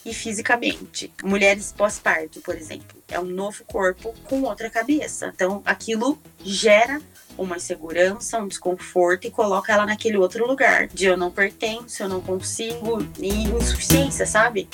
[0.05, 1.13] e fisicamente.
[1.23, 5.31] Mulheres pós-parto, por exemplo é um novo corpo com outra cabeça.
[5.35, 7.01] Então, aquilo gera
[7.43, 12.09] uma insegurança, um desconforto e coloca ela naquele outro lugar de eu não pertenço, eu
[12.09, 14.67] não consigo, e insuficiência, sabe?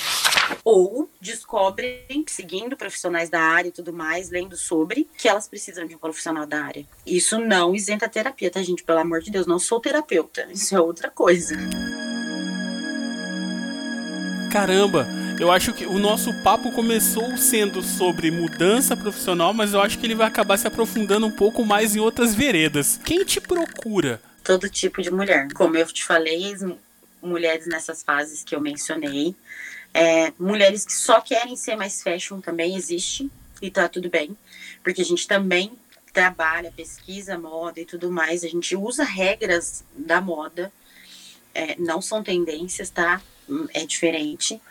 [0.63, 5.95] Ou descobrem, seguindo profissionais da área e tudo mais, lendo sobre, que elas precisam de
[5.95, 6.85] um profissional da área.
[7.05, 8.83] Isso não isenta a terapia, tá, gente?
[8.83, 10.47] Pelo amor de Deus, não sou terapeuta.
[10.51, 11.55] Isso é outra coisa.
[14.51, 15.05] Caramba,
[15.39, 20.05] eu acho que o nosso papo começou sendo sobre mudança profissional, mas eu acho que
[20.05, 22.99] ele vai acabar se aprofundando um pouco mais em outras veredas.
[23.05, 24.21] Quem te procura?
[24.43, 25.47] Todo tipo de mulher.
[25.53, 26.55] Como eu te falei,
[27.21, 29.35] mulheres nessas fases que eu mencionei.
[29.93, 33.29] É, mulheres que só querem ser mais fashion também existe
[33.61, 34.37] e tá tudo bem,
[34.83, 35.71] porque a gente também
[36.13, 40.71] trabalha, pesquisa moda e tudo mais, a gente usa regras da moda,
[41.53, 43.21] é, não são tendências, tá?
[43.73, 44.61] é diferente.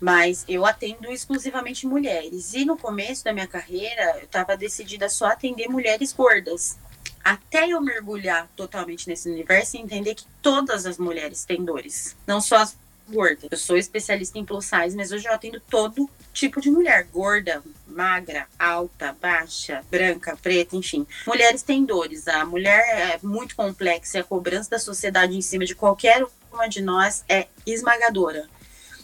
[0.00, 2.54] Mas eu atendo exclusivamente mulheres.
[2.54, 6.78] E no começo da minha carreira, eu estava decidida só atender mulheres gordas.
[7.22, 12.16] Até eu mergulhar totalmente nesse universo e entender que todas as mulheres têm dores.
[12.26, 12.74] Não só as
[13.10, 13.48] gordas.
[13.50, 17.04] Eu sou especialista em plus size, mas hoje eu atendo todo tipo de mulher.
[17.12, 21.06] Gorda, magra, alta, baixa, branca, preta, enfim.
[21.26, 22.28] Mulheres têm dores.
[22.28, 26.68] A mulher é muito complexa e a cobrança da sociedade em cima de qualquer uma
[26.68, 28.48] de nós é esmagadora.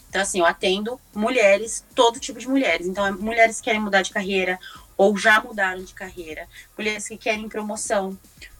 [0.09, 2.87] Então, assim, eu atendo mulheres, todo tipo de mulheres.
[2.87, 4.59] Então, é mulheres que querem mudar de carreira
[4.95, 8.17] ou já mudaram de carreira, mulheres que querem promoção,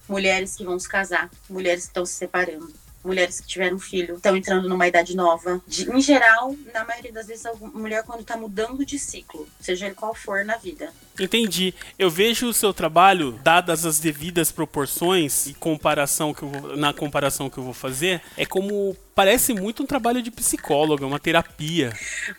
[0.07, 2.71] mulheres que vão se casar, mulheres que estão se separando
[3.07, 5.61] mulheres que tiveram filho estão entrando numa idade nova.
[5.65, 9.85] De, em geral, na maioria das vezes, a mulher quando está mudando de ciclo, seja
[9.85, 10.91] ele qual for na vida.
[11.19, 11.73] Entendi.
[11.97, 17.49] Eu vejo o seu trabalho, dadas as devidas proporções e comparação que vou, na comparação
[17.49, 21.91] que eu vou fazer, é como parece muito um trabalho de psicóloga, uma terapia.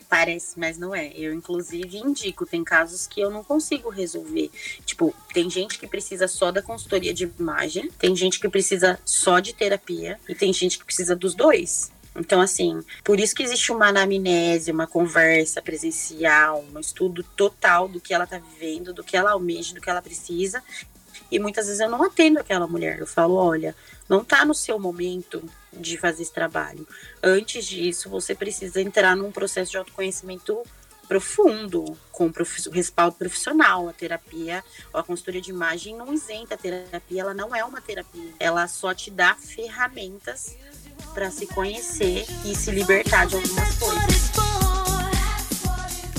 [0.09, 1.13] Parece, mas não é.
[1.17, 2.47] Eu, inclusive, indico.
[2.47, 4.51] Tem casos que eu não consigo resolver.
[4.87, 9.41] Tipo, tem gente que precisa só da consultoria de imagem, tem gente que precisa só
[9.41, 11.91] de terapia e tem gente que precisa dos dois.
[12.17, 18.01] Então, assim, por isso que existe uma anamnese, uma conversa presencial, um estudo total do
[18.01, 20.63] que ela tá vivendo, do que ela almeja, do que ela precisa.
[21.31, 22.99] E muitas vezes eu não atendo aquela mulher.
[22.99, 23.75] Eu falo, olha,
[24.09, 25.43] não tá no seu momento
[25.73, 26.87] de fazer esse trabalho.
[27.23, 30.63] Antes disso, você precisa entrar num processo de autoconhecimento
[31.07, 32.31] profundo, com
[32.71, 33.89] respaldo profissional.
[33.89, 38.33] A terapia, a consultoria de imagem não isenta a terapia, ela não é uma terapia.
[38.39, 40.57] Ela só te dá ferramentas
[41.19, 44.31] para se conhecer e se libertar de algumas coisas.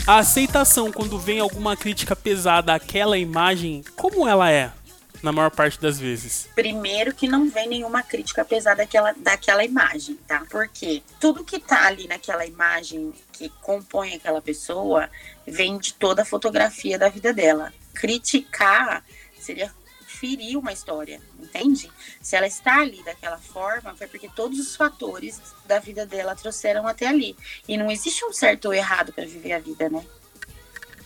[0.06, 4.74] A aceitação quando vem alguma crítica pesada àquela imagem, como ela é?
[5.22, 6.50] na maior parte das vezes?
[6.56, 10.46] Primeiro que não vem nenhuma crítica pesada daquela, daquela imagem, tá?
[10.50, 15.10] Porque tudo que tá ali naquela imagem que compõe aquela pessoa
[15.46, 17.74] vem de toda a fotografia da vida dela.
[17.94, 19.04] Criticar
[19.38, 19.74] seria
[20.20, 21.90] ferir uma história, entende?
[22.22, 26.86] Se ela está ali daquela forma, foi porque todos os fatores da vida dela trouxeram
[26.86, 27.36] até ali.
[27.68, 30.06] E não existe um certo ou errado para viver a vida, né?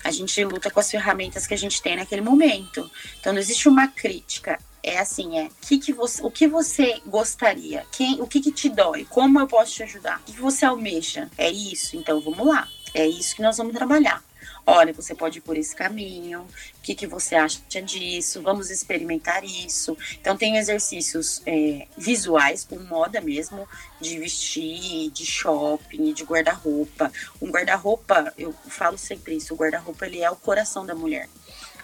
[0.04, 2.89] A gente luta com as ferramentas que a gente tem naquele momento.
[3.19, 4.60] Então não existe uma crítica.
[4.82, 7.86] É assim, é que que você, o que você gostaria?
[7.91, 9.06] Quem, o que, que te dói?
[9.06, 10.19] Como eu posso te ajudar?
[10.19, 11.30] O que, que você almeja?
[11.38, 11.95] É isso?
[11.95, 12.67] Então vamos lá.
[12.93, 14.21] É isso que nós vamos trabalhar
[14.65, 19.43] olha, você pode ir por esse caminho, o que, que você acha disso, vamos experimentar
[19.43, 19.97] isso.
[20.19, 23.67] Então, tem exercícios é, visuais, com moda mesmo,
[23.99, 27.12] de vestir, de shopping, de guarda-roupa.
[27.41, 31.28] Um guarda-roupa, eu falo sempre isso, o guarda-roupa ele é o coração da mulher.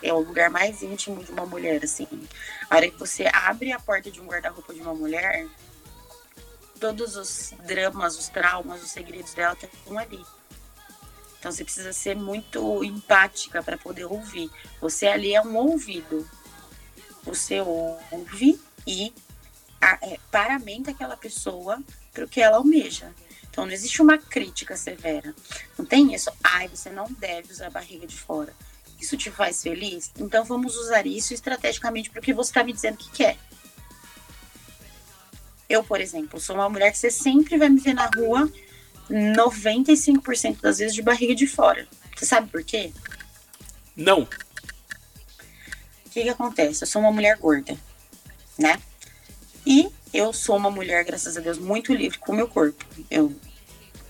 [0.02, 2.08] É o lugar mais íntimo de uma mulher, assim.
[2.70, 5.46] A hora que você abre a porta de um guarda-roupa de uma mulher,
[6.80, 10.24] todos os dramas, os traumas, os segredos dela estão ali.
[11.40, 14.52] Então você precisa ser muito empática para poder ouvir.
[14.82, 16.30] Você ali é um ouvido.
[17.24, 19.14] Você ouve e
[19.82, 21.82] é, paramenta aquela pessoa
[22.14, 23.14] para o que ela almeja.
[23.50, 25.34] Então não existe uma crítica severa.
[25.78, 26.30] Não tem isso.
[26.44, 28.54] Ai, você não deve usar a barriga de fora.
[29.00, 30.12] Isso te faz feliz?
[30.20, 33.38] Então vamos usar isso estrategicamente para o que você está me dizendo que quer.
[35.70, 38.52] Eu, por exemplo, sou uma mulher que você sempre vai me ver na rua
[39.10, 41.88] 95% das vezes de barriga de fora.
[42.16, 42.92] Você sabe por quê?
[43.96, 44.22] Não.
[44.22, 46.84] O que, que acontece?
[46.84, 47.78] Eu sou uma mulher gorda,
[48.58, 48.80] né?
[49.66, 52.86] E eu sou uma mulher, graças a Deus, muito livre com o meu corpo.
[53.10, 53.36] Eu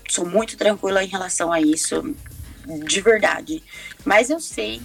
[0.08, 2.14] sou muito tranquila em relação a isso,
[2.84, 3.62] de verdade.
[4.04, 4.80] Mas eu sei,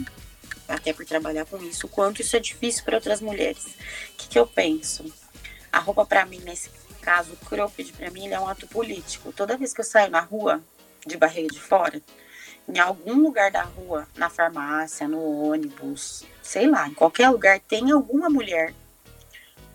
[0.68, 3.66] até por trabalhar com isso, o quanto isso é difícil para outras mulheres.
[3.66, 5.06] O que, que eu penso?
[5.72, 6.70] A roupa para mim, nesse
[7.06, 9.32] caso, cropped para mim, é um ato político.
[9.32, 10.60] Toda vez que eu saio na rua,
[11.06, 12.02] de barriga de fora,
[12.68, 17.92] em algum lugar da rua, na farmácia, no ônibus, sei lá, em qualquer lugar, tem
[17.92, 18.74] alguma mulher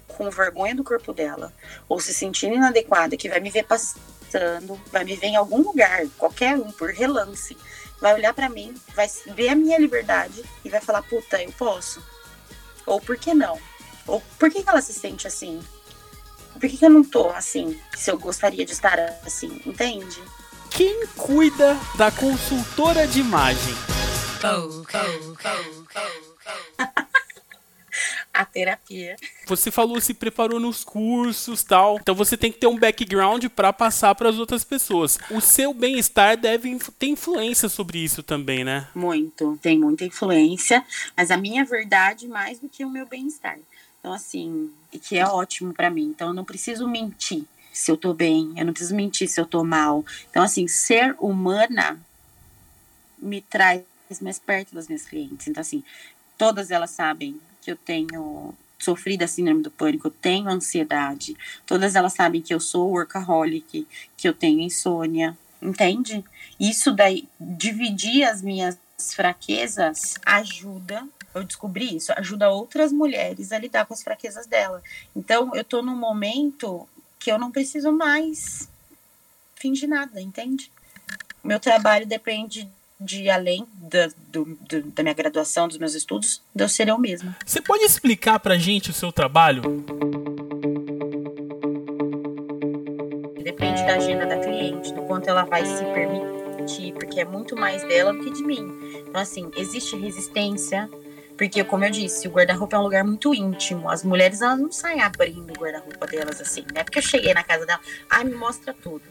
[0.08, 1.52] com vergonha do corpo dela
[1.88, 6.04] ou se sentindo inadequada que vai me ver passando, vai me ver em algum lugar,
[6.18, 7.56] qualquer um, por relance,
[8.00, 12.02] vai olhar para mim, vai ver a minha liberdade e vai falar: puta, eu posso.
[12.86, 13.56] Ou por que não?
[14.04, 15.60] Ou por que ela se sente assim?
[16.60, 20.22] Por que, que eu não tô assim, se eu gostaria de estar assim, entende?
[20.70, 23.74] Quem cuida da consultora de imagem?
[28.32, 29.16] a terapia.
[29.46, 31.98] Você falou se preparou nos cursos, tal.
[31.98, 35.18] Então você tem que ter um background para passar para as outras pessoas.
[35.30, 38.86] O seu bem-estar deve ter influência sobre isso também, né?
[38.94, 40.84] Muito, tem muita influência,
[41.16, 43.58] mas a minha verdade mais do que o meu bem-estar.
[43.98, 46.06] Então assim, e que é ótimo para mim.
[46.14, 49.46] Então eu não preciso mentir se eu tô bem, eu não preciso mentir se eu
[49.46, 50.04] tô mal.
[50.30, 52.00] Então assim, ser humana
[53.18, 53.82] me traz
[54.20, 55.46] mais perto das minhas clientes.
[55.46, 55.82] Então assim,
[56.36, 61.36] todas elas sabem que eu tenho sofrido da síndrome do pânico, eu tenho ansiedade.
[61.66, 63.86] Todas elas sabem que eu sou workaholic,
[64.16, 66.24] que eu tenho insônia, entende?
[66.58, 68.78] Isso daí, dividir as minhas
[69.14, 74.82] fraquezas ajuda eu descobri isso, ajuda outras mulheres a lidar com as fraquezas dela.
[75.14, 78.68] Então, eu tô num momento que eu não preciso mais
[79.54, 80.72] fingir nada, entende?
[81.44, 82.68] Meu trabalho depende
[83.00, 84.58] de além da, do,
[84.94, 87.36] da minha graduação, dos meus estudos, de eu ser eu mesma.
[87.46, 89.62] Você pode explicar pra gente o seu trabalho?
[93.42, 97.82] Depende da agenda da cliente, do quanto ela vai se permitir, porque é muito mais
[97.84, 98.68] dela do que de mim.
[99.08, 100.88] Então, assim, existe resistência,
[101.40, 103.88] porque, como eu disse, o guarda-roupa é um lugar muito íntimo.
[103.88, 106.84] As mulheres, elas não saem abrindo o guarda-roupa delas assim, né?
[106.84, 107.80] Porque eu cheguei na casa dela,
[108.10, 109.04] ai, me mostra tudo.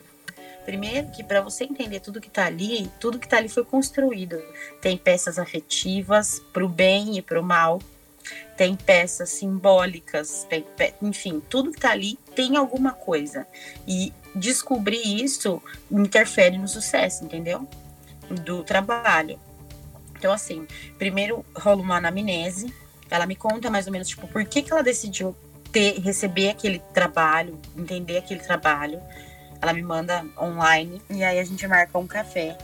[0.63, 4.39] Primeiro que para você entender tudo que tá ali, tudo que tá ali foi construído.
[4.79, 7.81] Tem peças afetivas para o bem e para o mal.
[8.55, 10.63] Tem peças simbólicas, tem,
[11.01, 13.47] enfim, tudo que tá ali tem alguma coisa.
[13.87, 15.59] E descobrir isso
[15.89, 17.67] interfere no sucesso, entendeu?
[18.45, 19.39] Do trabalho.
[20.19, 20.67] Então, assim,
[20.97, 22.71] primeiro rola uma anamnese,
[23.09, 25.35] ela me conta mais ou menos, tipo, por que, que ela decidiu
[25.71, 29.01] ter, receber aquele trabalho, entender aquele trabalho.
[29.61, 32.57] Ela me manda online e aí a gente marca um café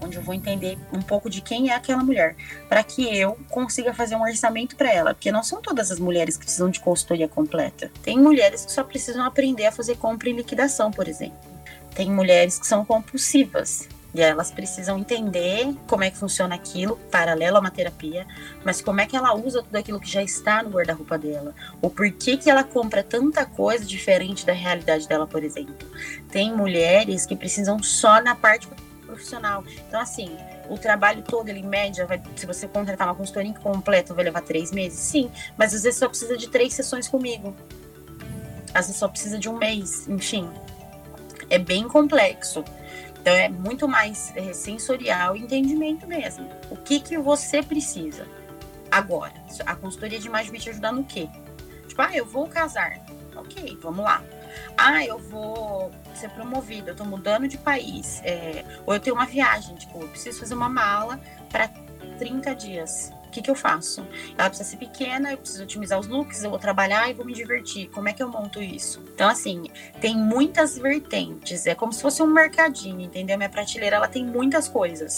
[0.00, 2.34] onde eu vou entender um pouco de quem é aquela mulher,
[2.68, 6.36] para que eu consiga fazer um orçamento para ela, porque não são todas as mulheres
[6.36, 7.88] que precisam de consultoria completa.
[8.02, 11.38] Tem mulheres que só precisam aprender a fazer compra e liquidação, por exemplo.
[11.94, 17.56] Tem mulheres que são compulsivas, e elas precisam entender como é que funciona aquilo, paralelo
[17.56, 18.26] a uma terapia,
[18.64, 21.54] mas como é que ela usa tudo aquilo que já está no guarda-roupa dela.
[21.80, 25.88] Ou por que, que ela compra tanta coisa diferente da realidade dela, por exemplo.
[26.30, 28.68] Tem mulheres que precisam só na parte
[29.06, 29.64] profissional.
[29.88, 30.36] Então, assim,
[30.68, 34.42] o trabalho todo, ele em média, vai, se você contratar uma consultoria completa, vai levar
[34.42, 34.98] três meses?
[34.98, 37.54] Sim, mas às vezes só precisa de três sessões comigo.
[38.74, 40.48] Às vezes só precisa de um mês, enfim.
[41.50, 42.64] É bem complexo.
[43.22, 46.50] Então é muito mais é, sensorial entendimento mesmo.
[46.68, 48.26] O que que você precisa
[48.90, 49.32] agora?
[49.64, 51.28] A consultoria de imagem vai te ajudar no quê?
[51.86, 52.98] Tipo, ah, eu vou casar.
[53.36, 54.24] Ok, vamos lá.
[54.76, 58.20] Ah, eu vou ser promovida, eu tô mudando de país.
[58.24, 61.68] É, ou eu tenho uma viagem, tipo, eu preciso fazer uma mala para
[62.18, 64.06] 30 dias que, que eu faço?
[64.36, 67.32] Ela precisa ser pequena, eu preciso otimizar os looks, eu vou trabalhar e vou me
[67.32, 67.88] divertir.
[67.88, 69.02] Como é que eu monto isso?
[69.14, 69.64] Então, assim,
[70.00, 71.66] tem muitas vertentes.
[71.66, 73.36] É como se fosse um mercadinho, entendeu?
[73.36, 75.16] Minha prateleira, ela tem muitas coisas.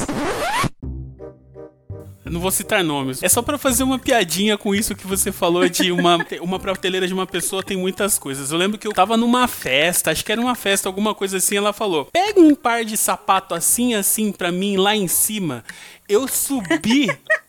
[2.24, 3.22] Eu não vou citar nomes.
[3.22, 7.06] É só para fazer uma piadinha com isso que você falou de uma, uma prateleira
[7.06, 8.50] de uma pessoa tem muitas coisas.
[8.50, 11.56] Eu lembro que eu tava numa festa, acho que era uma festa, alguma coisa assim,
[11.56, 15.62] ela falou: "Pega um par de sapato assim assim para mim lá em cima".
[16.08, 17.08] Eu subi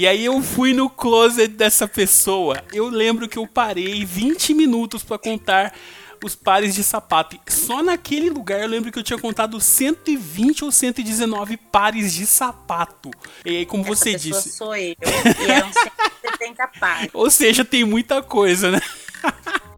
[0.00, 2.64] e aí eu fui no closet dessa pessoa.
[2.72, 5.74] Eu lembro que eu parei 20 minutos para contar
[6.24, 7.38] os pares de sapato.
[7.46, 13.10] Só naquele lugar eu lembro que eu tinha contado 120 ou 119 pares de sapato.
[13.44, 14.52] E aí, como Essa você disse.
[14.52, 14.96] sou eu.
[15.02, 17.10] E eram 170 pares.
[17.12, 18.80] Ou seja, tem muita coisa, né?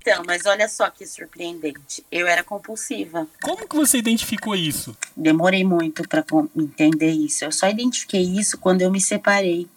[0.00, 2.04] Então, mas olha só que surpreendente.
[2.10, 3.28] Eu era compulsiva.
[3.42, 4.96] Como que você identificou isso?
[5.16, 6.24] Demorei muito para
[6.56, 7.44] entender isso.
[7.44, 9.68] Eu só identifiquei isso quando eu me separei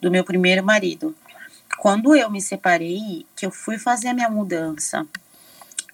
[0.00, 1.16] do meu primeiro marido.
[1.78, 5.06] Quando eu me separei, que eu fui fazer a minha mudança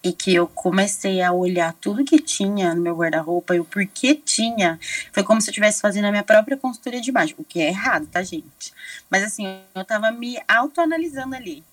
[0.03, 4.15] e que eu comecei a olhar tudo que tinha no meu guarda-roupa e o porquê
[4.15, 4.79] tinha,
[5.13, 7.69] foi como se eu estivesse fazendo a minha própria consultoria de imagem, o que é
[7.69, 8.73] errado, tá, gente?
[9.09, 11.65] Mas assim, eu tava me autoanalisando ali.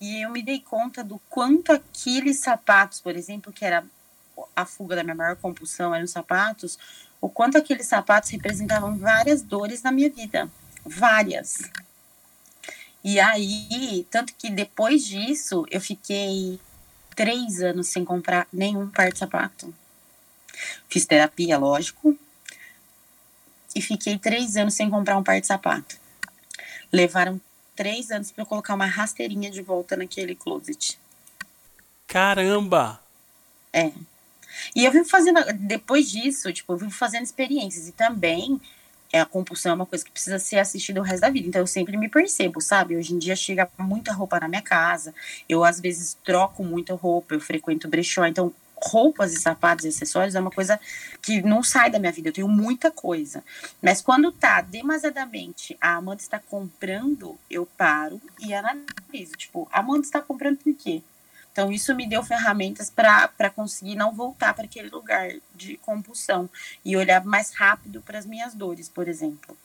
[0.00, 3.84] E eu me dei conta do quanto aqueles sapatos, por exemplo, que era
[4.54, 6.78] a fuga da minha maior compulsão, eram sapatos,
[7.20, 10.50] o quanto aqueles sapatos representavam várias dores na minha vida.
[10.84, 11.58] Várias.
[13.02, 16.60] E aí, tanto que depois disso, eu fiquei
[17.14, 19.74] três anos sem comprar nenhum par de sapato.
[20.88, 22.18] Fiz terapia, lógico.
[23.74, 25.96] E fiquei três anos sem comprar um par de sapato.
[26.92, 27.40] Levaram
[27.76, 30.98] três anos para eu colocar uma rasteirinha de volta naquele closet.
[32.06, 33.00] Caramba!
[33.72, 33.92] É.
[34.74, 37.88] E eu vivo fazendo, depois disso, tipo, eu vivo fazendo experiências.
[37.88, 38.60] E também
[39.12, 41.46] é, a compulsão é uma coisa que precisa ser assistida o resto da vida.
[41.48, 42.96] Então eu sempre me percebo, sabe?
[42.96, 45.14] Hoje em dia chega muita roupa na minha casa.
[45.48, 48.24] Eu às vezes troco muita roupa, eu frequento brechó.
[48.26, 48.52] Então
[48.86, 50.78] roupas e sapatos e acessórios é uma coisa
[51.20, 52.28] que não sai da minha vida.
[52.28, 53.42] Eu tenho muita coisa.
[53.82, 59.32] Mas quando tá demasiadamente, a Amanda está comprando, eu paro e analiso.
[59.36, 61.02] Tipo, a Amanda está comprando por quê?
[61.56, 66.50] Então, isso me deu ferramentas para conseguir não voltar para aquele lugar de compulsão
[66.84, 69.56] e olhar mais rápido para as minhas dores, por exemplo.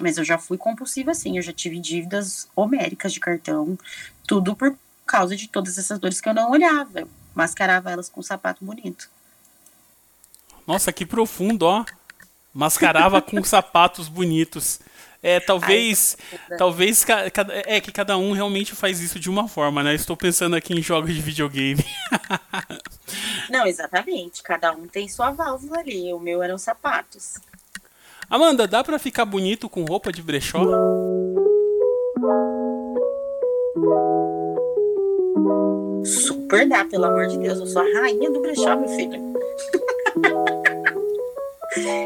[0.00, 3.76] Mas eu já fui compulsiva, sim, eu já tive dívidas homéricas de cartão,
[4.28, 7.08] tudo por causa de todas essas dores que eu não olhava.
[7.34, 9.08] Mascarava elas com um sapato bonito.
[10.66, 11.84] Nossa, que profundo, ó.
[12.52, 14.80] Mascarava com sapatos bonitos.
[15.22, 17.04] É, talvez, Ai, talvez
[17.66, 19.94] é que cada um realmente faz isso de uma forma, né?
[19.94, 21.84] Estou pensando aqui em jogos de videogame.
[23.50, 24.42] Não, exatamente.
[24.42, 26.12] Cada um tem sua válvula ali.
[26.14, 27.34] O meu eram sapatos.
[28.30, 30.64] Amanda, dá para ficar bonito com roupa de brechó?
[36.50, 37.60] Super dá, pelo amor de Deus.
[37.60, 39.22] Eu sou a rainha do brechó, meu filho.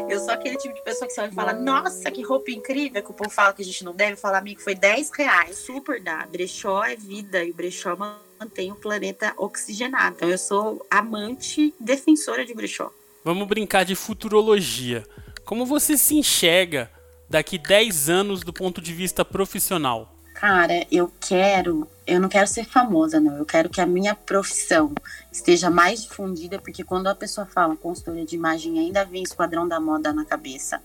[0.07, 3.09] Eu sou aquele tipo de pessoa que você vai falar, nossa, que roupa incrível, que
[3.09, 6.27] o povo fala que a gente não deve falar, amigo, foi 10 reais, super dá.
[6.31, 7.97] Brechó é vida e o brechó
[8.39, 10.17] mantém o planeta oxigenado.
[10.17, 12.91] Então eu sou amante, defensora de brechó.
[13.23, 15.03] Vamos brincar de futurologia.
[15.43, 16.91] Como você se enxerga
[17.27, 20.13] daqui 10 anos do ponto de vista profissional?
[20.35, 23.37] Cara, eu quero, eu não quero ser famosa, não.
[23.37, 24.93] Eu quero que a minha profissão
[25.31, 29.79] esteja mais difundida, porque quando a pessoa fala consultoria de imagem, ainda vem Esquadrão da
[29.79, 30.81] Moda na cabeça.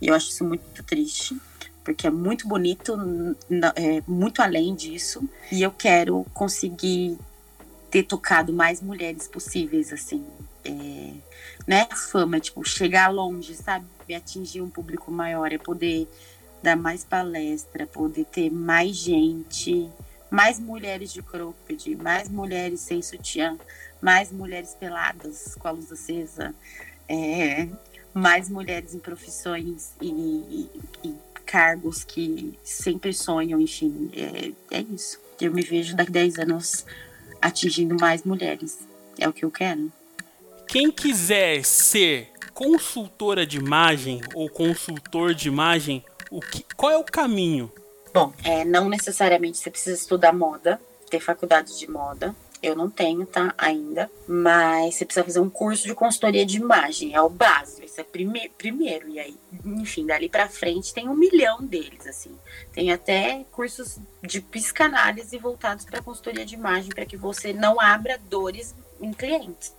[0.00, 1.36] E eu acho isso muito triste,
[1.84, 2.96] porque é muito bonito,
[3.76, 5.28] é muito além disso.
[5.52, 7.18] E eu quero conseguir
[7.88, 10.26] ter tocado mais mulheres possíveis, assim.
[10.64, 11.12] É,
[11.66, 11.86] né?
[12.10, 13.86] Fama, tipo, chegar longe, sabe?
[14.12, 16.08] Atingir um público maior, é poder
[16.60, 19.88] dar mais palestra, poder ter mais gente,
[20.34, 23.56] mais mulheres de cropped, mais mulheres sem sutiã,
[24.02, 26.52] mais mulheres peladas com a luz acesa,
[27.08, 27.68] é,
[28.12, 30.70] mais mulheres em profissões e, e,
[31.04, 31.14] e,
[31.46, 35.20] cargos que sempre sonham, enfim, é, é isso.
[35.40, 36.84] Eu me vejo daqui a 10 anos
[37.40, 38.80] atingindo mais mulheres.
[39.16, 39.92] É o que eu quero.
[40.66, 47.04] Quem quiser ser consultora de imagem ou consultor de imagem, o que, qual é o
[47.04, 47.70] caminho?
[48.14, 52.32] Bom, é, não necessariamente você precisa estudar moda, ter faculdade de moda.
[52.62, 53.52] Eu não tenho, tá?
[53.58, 54.08] Ainda.
[54.28, 57.12] Mas você precisa fazer um curso de consultoria de imagem.
[57.12, 57.84] É o básico.
[57.84, 59.08] Isso é prime primeiro.
[59.08, 62.38] E aí, enfim, dali pra frente tem um milhão deles, assim.
[62.72, 68.16] Tem até cursos de psicanálise voltados para consultoria de imagem, para que você não abra
[68.16, 69.74] dores em clientes,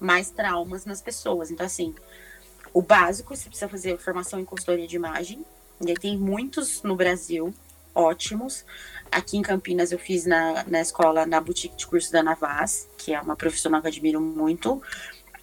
[0.00, 1.50] mais traumas nas pessoas.
[1.50, 1.94] Então, assim,
[2.72, 5.44] o básico, você precisa fazer formação em consultoria de imagem,
[5.80, 7.54] e tem muitos no Brasil,
[7.94, 8.64] ótimos.
[9.10, 13.12] Aqui em Campinas eu fiz na, na escola, na boutique de curso da Navas, que
[13.12, 14.82] é uma profissional que eu admiro muito.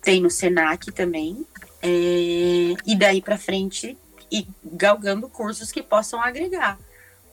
[0.01, 1.45] Tem no Senac também.
[1.81, 3.97] É, e daí para frente,
[4.31, 6.79] e galgando cursos que possam agregar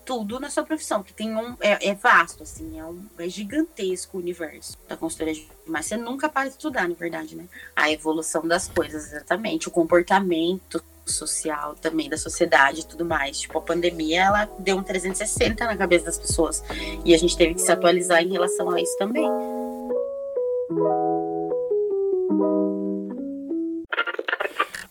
[0.05, 4.19] tudo na sua profissão, que tem um é, é vasto assim, é, um, é gigantesco
[4.19, 7.47] o universo da consultoria, mas você nunca para de estudar, na verdade, né?
[7.75, 13.41] A evolução das coisas, exatamente, o comportamento social também da sociedade e tudo mais.
[13.41, 16.63] Tipo, a pandemia ela deu um 360 na cabeça das pessoas
[17.05, 19.29] e a gente teve que se atualizar em relação a isso também.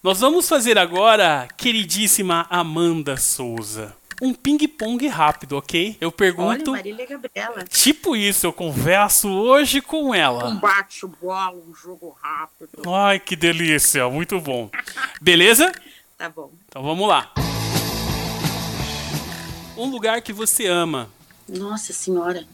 [0.02, 5.98] Nós vamos fazer agora, queridíssima Amanda Souza, um ping-pong rápido, ok?
[6.00, 6.72] Eu pergunto.
[6.72, 7.64] Olha, Marília Gabriela.
[7.64, 10.50] Tipo isso, eu converso hoje com ela.
[10.50, 12.82] Um bate-bola, um jogo rápido.
[12.90, 14.70] Ai, que delícia, muito bom.
[15.22, 15.72] Beleza?
[16.24, 16.52] Tá bom.
[16.70, 17.34] Então vamos lá.
[19.76, 21.10] Um lugar que você ama.
[21.50, 22.46] Nossa senhora.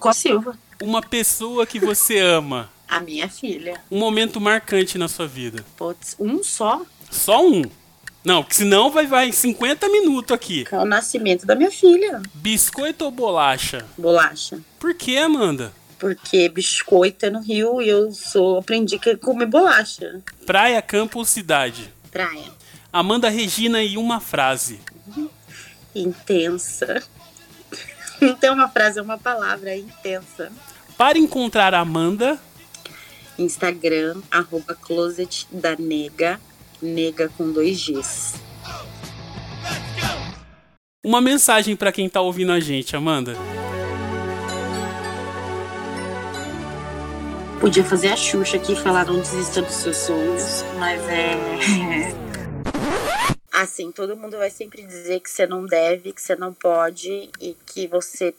[0.00, 0.58] Qual Silva?
[0.82, 2.70] Uma pessoa que você ama.
[2.88, 3.78] A minha filha.
[3.90, 5.62] Um momento marcante na sua vida.
[5.76, 6.80] Putz, um só?
[7.10, 7.64] Só um.
[8.24, 10.64] Não, porque senão vai, vai 50 minutos aqui.
[10.72, 12.22] É o nascimento da minha filha.
[12.32, 13.84] Biscoito ou bolacha?
[13.98, 14.58] Bolacha.
[14.80, 15.70] Por que, Amanda?
[15.98, 20.22] Porque biscoito é no Rio e eu sou aprendi que comer bolacha.
[20.46, 21.92] Praia, campo ou cidade?
[22.10, 22.61] Praia.
[22.92, 24.78] Amanda Regina e uma frase.
[25.94, 27.02] Intensa.
[28.20, 30.52] Não tem uma frase, é uma palavra, é intensa.
[30.96, 32.38] Para encontrar a Amanda,
[33.38, 36.38] Instagram, arroba closet da nega,
[36.82, 38.34] nega com dois Gs.
[41.02, 43.34] uma mensagem pra quem tá ouvindo a gente, Amanda.
[47.58, 52.14] Podia fazer a Xuxa aqui e falar não desista dos seus sonhos, mas é.
[53.52, 57.56] Assim, todo mundo vai sempre dizer que você não deve, que você não pode e
[57.66, 58.34] que você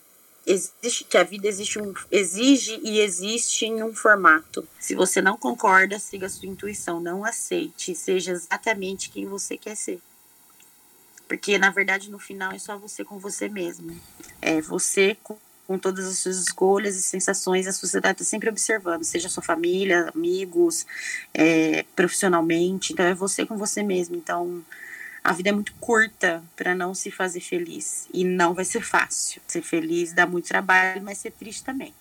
[0.46, 4.68] existe, que a vida existe um, exige e existe em um formato.
[4.80, 9.76] Se você não concorda, siga a sua intuição, não aceite, seja exatamente quem você quer
[9.76, 10.02] ser.
[11.28, 13.98] Porque na verdade no final é só você com você mesmo.
[14.42, 19.04] É você com, com todas as suas escolhas e sensações, a sociedade está sempre observando,
[19.04, 20.86] seja sua família, amigos,
[21.34, 22.94] é, profissionalmente.
[22.94, 24.16] Então é você com você mesmo.
[24.16, 24.64] Então
[25.24, 29.42] a vida é muito curta para não se fazer feliz e não vai ser fácil.
[29.48, 31.94] Ser feliz dá muito trabalho, mas ser triste também.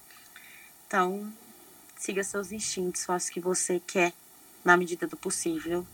[0.89, 1.33] Então,
[1.97, 4.13] siga seus instintos, faça o que você quer
[4.65, 5.87] na medida do possível.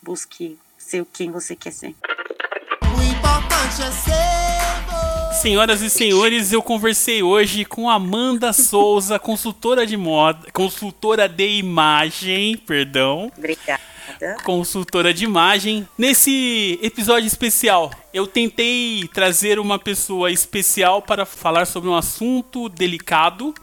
[0.00, 1.96] Busque ser quem você quer ser.
[2.80, 4.61] O importante é ser
[5.40, 12.56] Senhoras e senhores, eu conversei hoje com Amanda Souza, consultora de moda, consultora de imagem,
[12.56, 13.80] perdão, Obrigada.
[14.44, 15.88] consultora de imagem.
[15.98, 23.54] Nesse episódio especial, eu tentei trazer uma pessoa especial para falar sobre um assunto delicado,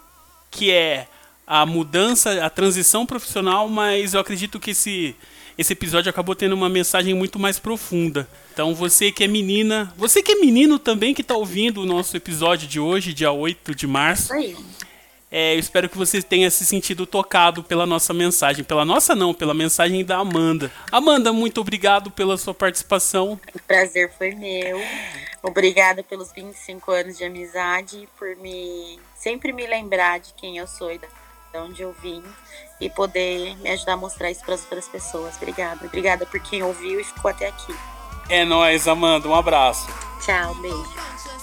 [0.51, 1.07] que é
[1.47, 5.15] a mudança, a transição profissional, mas eu acredito que esse
[5.59, 8.25] esse episódio acabou tendo uma mensagem muito mais profunda.
[8.53, 12.15] Então você que é menina, você que é menino também que está ouvindo o nosso
[12.15, 14.31] episódio de hoje, dia 8 de março,
[15.29, 18.63] é, eu espero que você tenha se sentido tocado pela nossa mensagem.
[18.63, 20.71] Pela nossa não, pela mensagem da Amanda.
[20.89, 23.37] Amanda, muito obrigado pela sua participação.
[23.53, 24.79] O prazer foi meu.
[25.43, 30.65] Obrigada pelos 25 anos de amizade e por me sempre me lembrar de quem eu
[30.65, 31.18] sou e de
[31.55, 32.23] onde eu vim
[32.79, 35.35] e poder me ajudar a mostrar isso para as outras pessoas.
[35.37, 35.85] Obrigada.
[35.85, 37.75] Obrigada por quem ouviu e ficou até aqui.
[38.29, 39.87] É nóis, Amanda, um abraço.
[40.23, 41.38] Tchau, beijo.